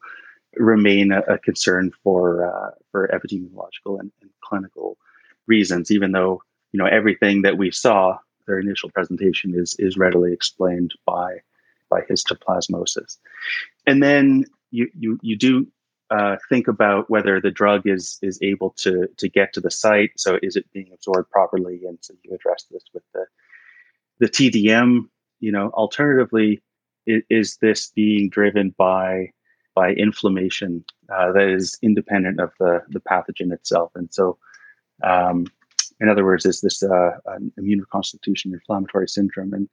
[0.55, 4.97] remain a, a concern for uh, for epidemiological and, and, clinical
[5.45, 6.41] reasons, even though
[6.71, 11.37] you know everything that we saw their initial presentation is is readily explained by
[11.89, 13.17] by histoplasmosis.
[13.85, 15.67] And then you you you do
[16.09, 20.11] uh, think about whether the drug is is able to to get to the site.
[20.17, 21.81] So is it being absorbed properly?
[21.85, 23.25] And so you address this with the
[24.19, 25.09] the TDM.
[25.39, 26.63] You know, alternatively,
[27.07, 29.31] is, this being driven by
[29.75, 30.83] by inflammation
[31.13, 33.91] uh, that is independent of the the pathogen itself?
[33.95, 34.37] And so,
[35.03, 35.47] um,
[35.99, 39.53] in other words, is this uh, an immune reconstitution inflammatory syndrome?
[39.53, 39.69] And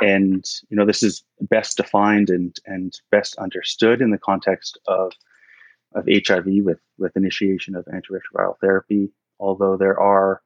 [0.00, 5.12] and you know this is best defined and and best understood in the context of
[5.94, 9.10] of HIV with with initiation of antiretroviral therapy.
[9.38, 10.42] Although there are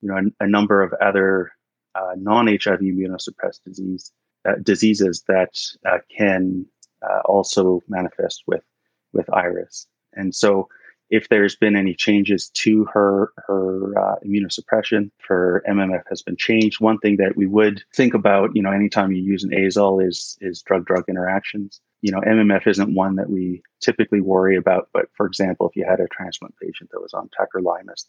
[0.00, 1.52] you know a, a number of other
[1.94, 4.12] uh, non-HIV immunosuppressed disease
[4.48, 6.66] uh, diseases that uh, can
[7.02, 8.64] uh, also manifest with
[9.12, 9.86] with iris.
[10.14, 10.68] And so,
[11.10, 16.80] if there's been any changes to her her uh, immunosuppression, her MMF has been changed.
[16.80, 20.36] One thing that we would think about, you know, anytime you use an azole is
[20.40, 21.80] is drug drug interactions.
[22.00, 25.84] You know, MMF isn't one that we typically worry about, but for example, if you
[25.88, 28.06] had a transplant patient that was on tacrolimus,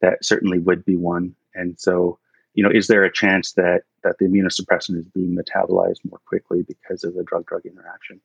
[0.00, 1.34] that certainly would be one.
[1.54, 2.18] And so,
[2.54, 6.62] you know, is there a chance that that the immunosuppressant is being metabolized more quickly
[6.62, 8.20] because of the drug drug interaction?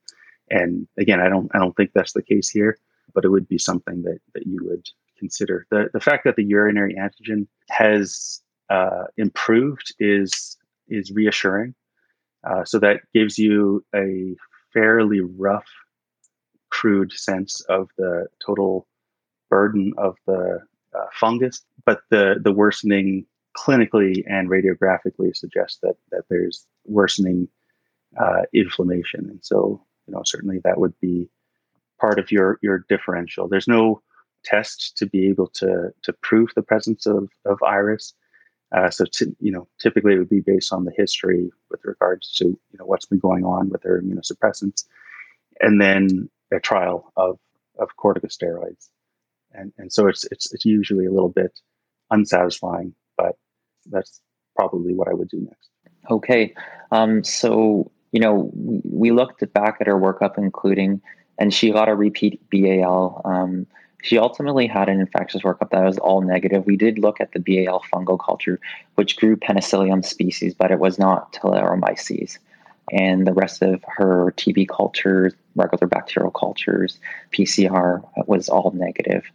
[0.50, 2.78] And again, I don't I don't think that's the case here,
[3.14, 5.66] but it would be something that that you would consider.
[5.72, 10.58] The the fact that the urinary antigen has uh, improved is
[10.90, 11.74] is reassuring.
[12.44, 14.36] Uh, so that gives you a
[14.74, 15.68] fairly rough,
[16.70, 18.88] crude sense of the total
[19.50, 20.60] burden of the
[20.94, 23.26] uh, fungus, but the the worsening
[23.58, 27.48] clinically and radiographically suggests that that there's worsening
[28.20, 31.30] uh, inflammation, and so you know certainly that would be
[32.00, 33.48] part of your your differential.
[33.48, 34.02] There's no
[34.44, 38.14] test to be able to to prove the presence of of iris.
[38.76, 42.34] Uh, so t- you know typically it would be based on the history with regards
[42.34, 44.86] to you know what's been going on with their immunosuppressants,
[45.62, 47.40] and then a trial of
[47.80, 48.90] of corticosteroids,
[49.54, 51.60] and and so it's it's it's usually a little bit
[52.12, 52.94] unsatisfying,
[53.90, 54.22] that's
[54.56, 55.70] probably what I would do next.
[56.10, 56.54] Okay,
[56.92, 61.02] um, so you know, we, looked back at her workup, including,
[61.38, 63.22] and she got a repeat BAL.
[63.26, 63.68] Um,
[64.02, 66.66] she ultimately had an infectious workup that was all negative.
[66.66, 68.60] We did look at the BAL fungal culture,
[68.96, 72.38] which grew Penicillium species, but it was not Talaromyces.
[72.92, 77.00] And the rest of her TB cultures, regular bacterial cultures,
[77.34, 79.26] PCR was all negative.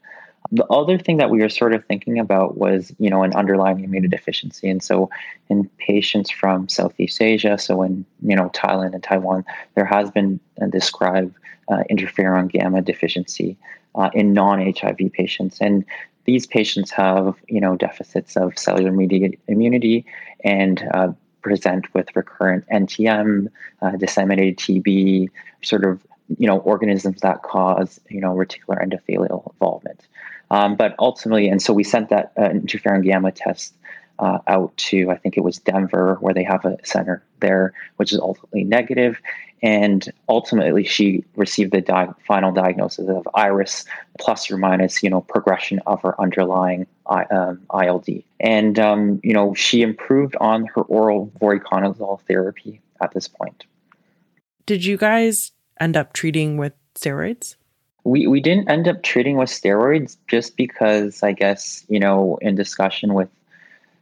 [0.50, 3.86] The other thing that we were sort of thinking about was, you know, an underlying
[3.86, 4.70] immunodeficiency.
[4.70, 5.08] And so
[5.48, 10.40] in patients from Southeast Asia, so in, you know, Thailand and Taiwan, there has been
[10.70, 11.34] described
[11.70, 13.56] uh, interferon gamma deficiency
[13.94, 15.58] uh, in non-HIV patients.
[15.60, 15.84] And
[16.24, 20.04] these patients have, you know, deficits of cellular mediated immunity
[20.44, 21.12] and uh,
[21.42, 23.48] present with recurrent NTM,
[23.82, 25.28] uh, disseminated TB,
[25.62, 26.00] sort of
[26.38, 30.00] you know organisms that cause you know reticular endothelial involvement.
[30.50, 33.74] Um, but ultimately, and so we sent that uh, interferon gamma test
[34.18, 38.12] uh, out to I think it was Denver, where they have a center there, which
[38.12, 39.18] is ultimately negative.
[39.62, 43.84] And ultimately, she received the di- final diagnosis of iris
[44.18, 48.08] plus or minus, you know, progression of her underlying I, um, ILD.
[48.40, 53.64] And um, you know, she improved on her oral voriconazole therapy at this point.
[54.66, 57.56] Did you guys end up treating with steroids?
[58.04, 62.54] We we didn't end up treating with steroids just because I guess you know in
[62.54, 63.28] discussion with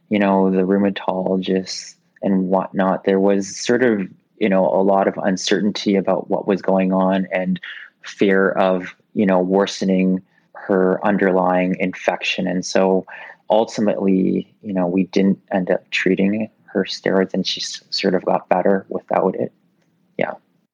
[0.09, 4.07] you know the rheumatologists and whatnot, there was sort of
[4.37, 7.59] you know a lot of uncertainty about what was going on and
[8.01, 10.21] fear of you know worsening
[10.53, 13.05] her underlying infection, and so
[13.49, 18.49] ultimately you know we didn't end up treating her steroids, and she sort of got
[18.49, 19.51] better without it.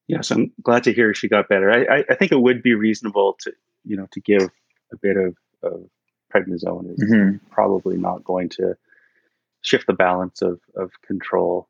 [0.08, 0.16] Yeah.
[0.16, 1.70] Yes, I'm glad to hear she got better.
[1.70, 3.52] I, I, I think it would be reasonable to,
[3.84, 4.50] you know, to give
[4.92, 5.84] a bit of, of
[6.34, 7.36] prednisone is mm-hmm.
[7.50, 8.74] probably not going to
[9.60, 11.68] shift the balance of, of control,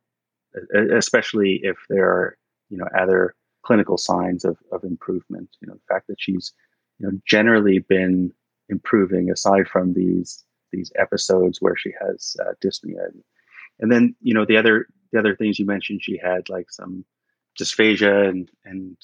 [0.97, 2.39] especially if there are,
[2.71, 5.49] you know, other clinical signs of, of improvement.
[5.61, 6.53] You know, the fact that she's,
[6.99, 8.33] you know, generally been
[8.69, 13.11] improving aside from these these episodes where she has uh, dyspnea,
[13.81, 17.05] and then you know the other the other things you mentioned, she had like some
[17.59, 18.97] dysphagia and and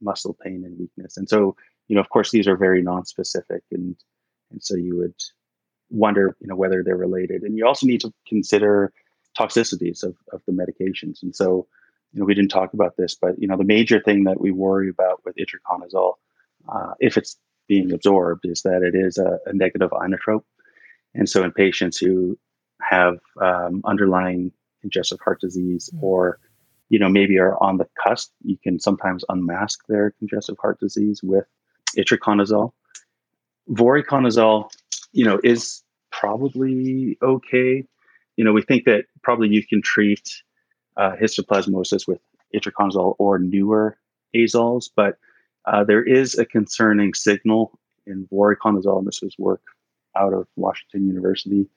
[0.00, 1.16] muscle pain and weakness.
[1.16, 1.56] And so,
[1.88, 3.96] you know, of course, these are very non-specific, and
[4.50, 5.14] and so you would
[5.90, 7.42] wonder, you know, whether they're related.
[7.42, 8.92] And you also need to consider
[9.38, 11.22] toxicities of of the medications.
[11.22, 11.66] And so,
[12.12, 14.50] you know, we didn't talk about this, but you know, the major thing that we
[14.50, 16.14] worry about with itraconazole,
[16.68, 17.36] uh, if it's
[17.68, 20.44] being absorbed, is that it is a, a negative inotrope.
[21.14, 22.38] And so, in patients who
[22.80, 26.04] have um, underlying congestive heart disease mm-hmm.
[26.04, 26.38] or
[26.90, 31.22] you know, maybe are on the cusp, you can sometimes unmask their congestive heart disease
[31.22, 31.46] with
[31.96, 32.72] itraconazole.
[33.70, 34.68] Voriconazole,
[35.12, 37.84] you know, is probably okay.
[38.36, 40.42] You know, we think that probably you can treat
[40.96, 42.20] uh, histoplasmosis with
[42.54, 43.96] itraconazole or newer
[44.34, 45.16] azoles, but
[45.66, 49.62] uh, there is a concerning signal in voriconazole, and this was work
[50.16, 51.68] out of Washington University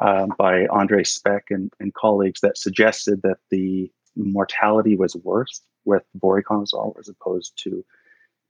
[0.00, 6.02] um, by Andrej Spec and, and colleagues that suggested that the mortality was worse with
[6.18, 7.84] voriconazole as opposed to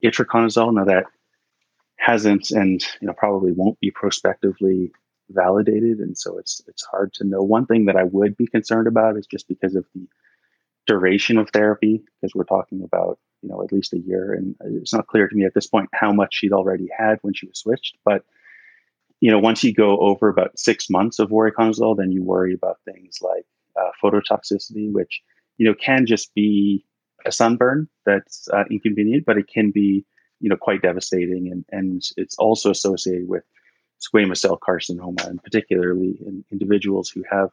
[0.05, 0.75] itraconazole.
[0.75, 1.05] Now that
[1.97, 4.93] hasn't and you know probably won't be prospectively
[5.31, 7.43] validated, and so it's it's hard to know.
[7.43, 10.07] One thing that I would be concerned about is just because of the
[10.87, 14.33] duration of therapy, because we're talking about you know, at least a year.
[14.33, 17.35] And it's not clear to me at this point how much she'd already had when
[17.35, 17.97] she was switched.
[18.05, 18.25] But,
[19.21, 22.79] you know, once you go over about six months of voriconazole, then you worry about
[22.85, 23.47] things like
[23.81, 25.23] uh, phototoxicity, which,
[25.59, 26.85] you know, can just be
[27.25, 30.05] a sunburn that's uh, inconvenient, but it can be,
[30.41, 31.51] you know, quite devastating.
[31.51, 33.45] And, and it's also associated with
[34.01, 37.51] squamous cell carcinoma, and particularly in individuals who have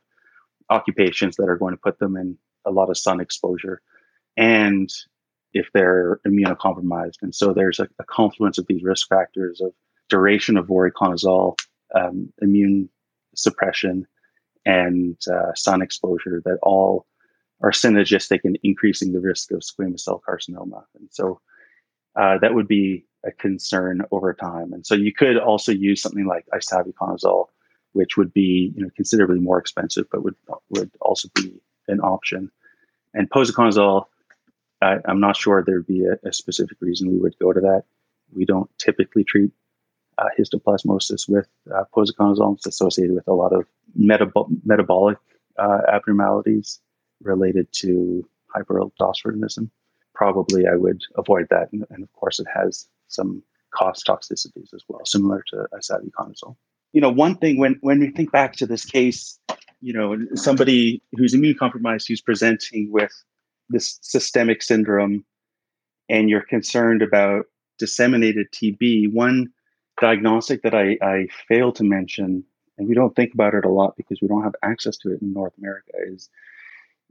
[0.69, 3.81] occupations that are going to put them in a lot of sun exposure.
[4.37, 4.89] And
[5.53, 7.21] if they're immunocompromised.
[7.21, 9.71] And so there's a, a confluence of these risk factors of
[10.09, 11.57] duration of voriconazole,
[11.95, 12.89] um, immune
[13.35, 14.07] suppression,
[14.65, 17.05] and uh, sun exposure that all
[17.64, 20.84] are synergistic in increasing the risk of squamous cell carcinoma.
[20.99, 21.39] And so
[22.20, 24.74] uh, that would be a concern over time.
[24.74, 27.47] And so you could also use something like isavuconazole,
[27.93, 30.36] which would be you know considerably more expensive, but would
[30.70, 32.51] would also be an option.
[33.14, 34.05] And posaconazole
[34.84, 37.84] I, am not sure there'd be a, a, specific reason we would go to that.
[38.36, 39.51] We don't typically treat
[40.18, 42.55] uh, histoplasmosis with uh, posaconazole.
[42.57, 43.66] It's associated with a lot of
[43.97, 45.18] metab- metabolic
[45.57, 46.80] uh, abnormalities
[47.24, 49.69] related to hyperaldosteronism.
[50.13, 51.71] Probably I would avoid that.
[51.71, 53.43] And, and, of course, it has some
[53.74, 56.55] cost toxicities as well, similar to isavuconazole.
[56.91, 59.39] You know, one thing when, when we think back to this case,
[59.82, 63.11] you know, somebody who's immune compromised who's presenting with
[63.69, 65.26] this systemic syndrome
[66.09, 67.45] and you're concerned about
[67.80, 69.51] disseminated TB, one
[69.99, 72.43] diagnostic that I, I fail to mention,
[72.78, 75.21] and we don't think about it a lot because we don't have access to it
[75.21, 76.30] in North America, is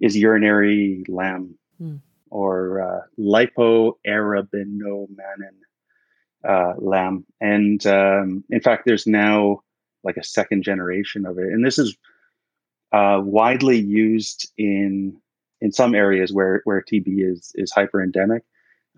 [0.03, 2.01] is urinary LAM mm.
[2.31, 5.57] or uh, lipoarabinomannan
[6.47, 7.25] uh, LAM.
[7.41, 9.61] And um, in fact, there's now
[10.05, 11.47] like a second generation of it.
[11.47, 11.97] And this is
[12.93, 15.17] uh, widely used in
[15.61, 18.43] in some areas where where TB is is hyper endemic.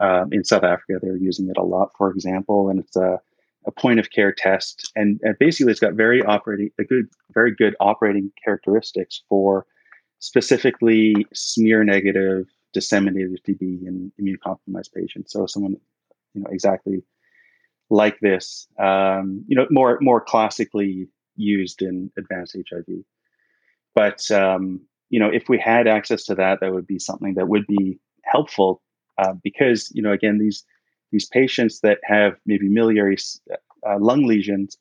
[0.00, 3.20] Um, in South Africa, they're using it a lot, for example, and it's a,
[3.64, 7.54] a point of care test, and, and basically it's got very operating a good, very
[7.54, 9.66] good operating characteristics for
[10.24, 15.32] specifically smear negative disseminated TB in immune compromised patients.
[15.32, 15.76] So someone,
[16.32, 17.04] you know, exactly
[17.90, 22.86] like this, um, you know, more more classically used in advanced HIV.
[23.94, 27.48] But um, you know, if we had access to that, that would be something that
[27.48, 28.80] would be helpful
[29.18, 30.64] uh, because, you know, again, these
[31.12, 33.18] these patients that have maybe miliary
[33.86, 34.78] uh, lung lesions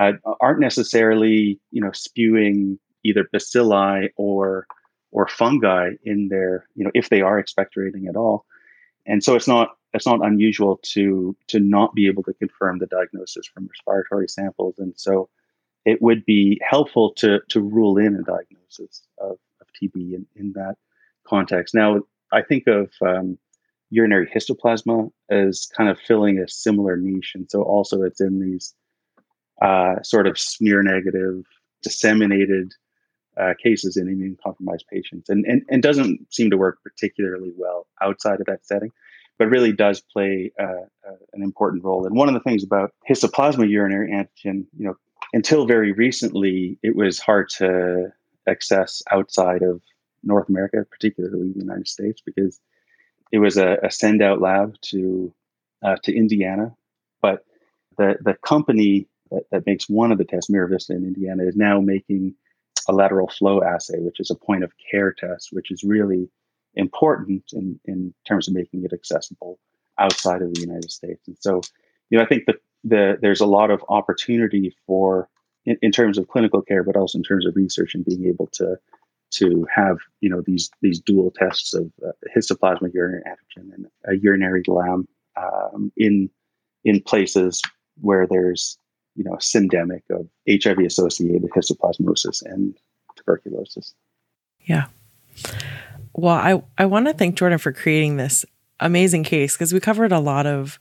[0.00, 4.66] uh, aren't necessarily, you know, spewing either bacilli or
[5.12, 8.44] or fungi in their, you know, if they are expectorating at all.
[9.06, 12.86] And so it's not it's not unusual to to not be able to confirm the
[12.86, 14.78] diagnosis from respiratory samples.
[14.78, 15.28] And so
[15.84, 19.38] it would be helpful to to rule in a diagnosis of
[19.80, 20.76] TB in, in that
[21.26, 21.74] context.
[21.74, 22.00] Now,
[22.32, 23.38] I think of um,
[23.90, 27.32] urinary histoplasma as kind of filling a similar niche.
[27.34, 28.74] And so also it's in these
[29.60, 31.44] uh, sort of smear negative,
[31.82, 32.72] disseminated
[33.40, 37.86] uh, cases in immune compromised patients and, and, and doesn't seem to work particularly well
[38.02, 38.90] outside of that setting,
[39.38, 42.06] but really does play uh, uh an important role.
[42.06, 44.96] And one of the things about histoplasma urinary antigen, you know,
[45.32, 48.12] until very recently, it was hard to
[48.48, 49.80] access outside of
[50.22, 52.60] North America, particularly the United States, because
[53.32, 55.32] it was a, a send out lab to
[55.82, 56.74] uh, to Indiana.
[57.22, 57.44] But
[57.96, 61.80] the the company that, that makes one of the tests, Miravista in Indiana, is now
[61.80, 62.34] making
[62.90, 66.28] a lateral flow assay, which is a point of care test, which is really
[66.74, 69.58] important in, in terms of making it accessible
[69.98, 71.26] outside of the United States.
[71.28, 71.60] And so,
[72.10, 75.28] you know, I think that the, there's a lot of opportunity for
[75.66, 78.48] in, in, terms of clinical care, but also in terms of research and being able
[78.54, 78.76] to
[79.32, 84.16] to have you know these these dual tests of uh, histoplasma urinary antigen and a
[84.20, 86.28] urinary LAM um, in
[86.84, 87.62] in places
[88.00, 88.76] where there's
[89.20, 92.74] you know syndemic of HIV associated histoplasmosis and
[93.16, 93.94] tuberculosis.
[94.60, 94.86] Yeah.
[96.14, 98.46] Well, I I want to thank Jordan for creating this
[98.80, 100.80] amazing case because we covered a lot of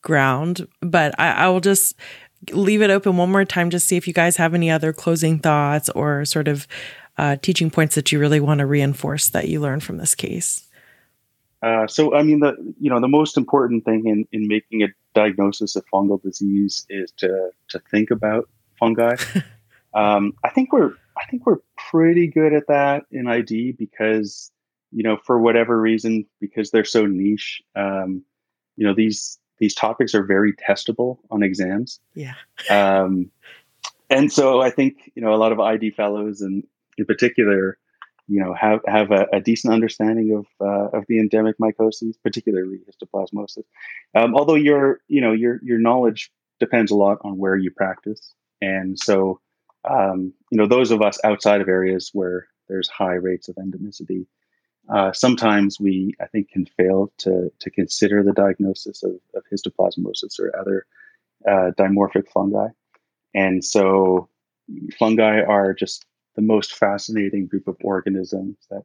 [0.00, 1.94] ground, but I, I will just
[2.50, 5.38] leave it open one more time to see if you guys have any other closing
[5.38, 6.66] thoughts or sort of
[7.18, 10.65] uh, teaching points that you really want to reinforce that you learned from this case.
[11.62, 14.88] Uh, so, I mean, the you know the most important thing in in making a
[15.14, 18.48] diagnosis of fungal disease is to to think about
[18.78, 19.16] fungi.
[19.94, 24.50] um, I think we're I think we're pretty good at that in ID because
[24.92, 27.62] you know for whatever reason because they're so niche.
[27.74, 28.22] Um,
[28.76, 32.00] you know these these topics are very testable on exams.
[32.14, 32.34] Yeah.
[32.70, 33.30] um,
[34.10, 36.64] and so I think you know a lot of ID fellows and
[36.98, 37.78] in particular
[38.28, 42.80] you know, have have a, a decent understanding of uh, of the endemic mycoses, particularly
[42.88, 43.64] histoplasmosis.
[44.14, 48.34] Um, although your you know your your knowledge depends a lot on where you practice,
[48.60, 49.40] and so
[49.88, 54.26] um, you know those of us outside of areas where there's high rates of endemicity,
[54.92, 60.40] uh, sometimes we I think can fail to to consider the diagnosis of, of histoplasmosis
[60.40, 60.86] or other
[61.48, 62.68] uh, dimorphic fungi,
[63.34, 64.28] and so
[64.98, 66.04] fungi are just
[66.36, 68.82] the most fascinating group of organisms that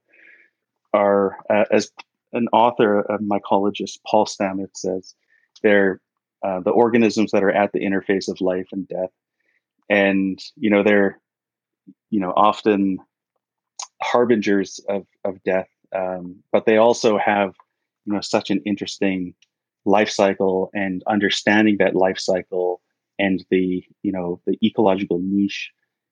[0.94, 1.92] are, uh, as
[2.34, 5.16] an author, a mycologist, Paul Stamets says,
[5.62, 6.02] they're
[6.44, 9.12] uh, the organisms that are at the interface of life and death.
[9.90, 11.20] And, you know, they're,
[12.10, 12.98] you know, often
[14.02, 17.54] harbingers of, of death, um, but they also have,
[18.06, 19.36] you know, such an interesting
[19.86, 22.82] life cycle and understanding that life cycle
[23.20, 25.72] and the, you know, the ecological niche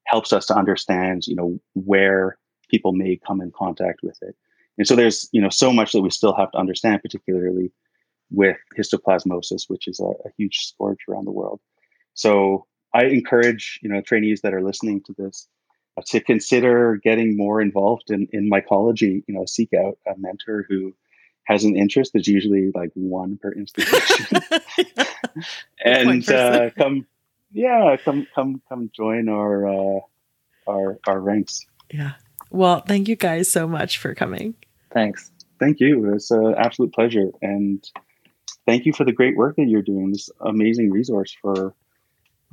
[0.09, 2.37] helps us to understand, you know, where
[2.69, 4.35] people may come in contact with it.
[4.77, 7.71] And so there's, you know, so much that we still have to understand, particularly
[8.31, 11.59] with histoplasmosis, which is a, a huge scourge around the world.
[12.13, 15.47] So I encourage, you know, trainees that are listening to this
[15.97, 20.65] uh, to consider getting more involved in, in mycology, you know, seek out a mentor
[20.69, 20.93] who
[21.45, 22.13] has an interest.
[22.13, 24.41] There's usually like one per institution.
[25.85, 27.05] and uh, come
[27.51, 29.99] yeah, come come come join our uh,
[30.67, 31.65] our our ranks.
[31.91, 32.13] Yeah.
[32.51, 34.55] Well, thank you guys so much for coming.
[34.91, 35.31] Thanks.
[35.59, 36.13] Thank you.
[36.13, 37.83] It's an absolute pleasure, and
[38.65, 40.11] thank you for the great work that you're doing.
[40.11, 41.73] This amazing resource for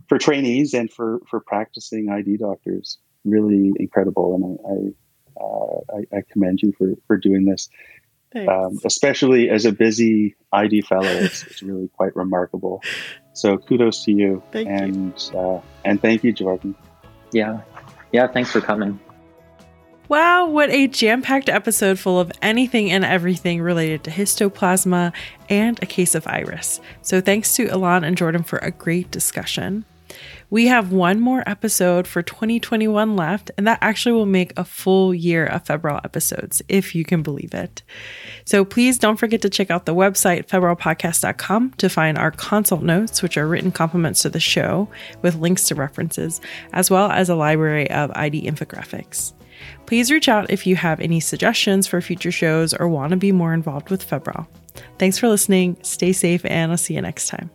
[0.08, 2.98] for trainees and for for practicing ID doctors.
[3.24, 7.68] Really incredible, and I I, uh, I, I commend you for for doing this.
[8.36, 12.82] Um, especially as a busy ID fellow, it's, it's really quite remarkable.
[13.36, 14.42] So kudos to you.
[14.50, 15.38] Thank and you.
[15.38, 16.74] Uh, and thank you, Jordan.
[17.32, 17.60] Yeah.
[18.12, 18.98] Yeah, thanks for coming.
[20.08, 25.12] Wow, what a jam packed episode full of anything and everything related to histoplasma
[25.50, 26.80] and a case of iris.
[27.02, 29.84] So, thanks to Ilan and Jordan for a great discussion.
[30.48, 35.12] We have one more episode for 2021 left, and that actually will make a full
[35.12, 37.82] year of febrile episodes, if you can believe it.
[38.44, 43.22] So please don't forget to check out the website, febrilepodcast.com, to find our consult notes,
[43.22, 44.88] which are written compliments to the show
[45.22, 46.40] with links to references,
[46.72, 49.32] as well as a library of ID infographics.
[49.86, 53.32] Please reach out if you have any suggestions for future shows or want to be
[53.32, 54.46] more involved with Febrile.
[54.98, 57.50] Thanks for listening, stay safe, and I'll see you next time.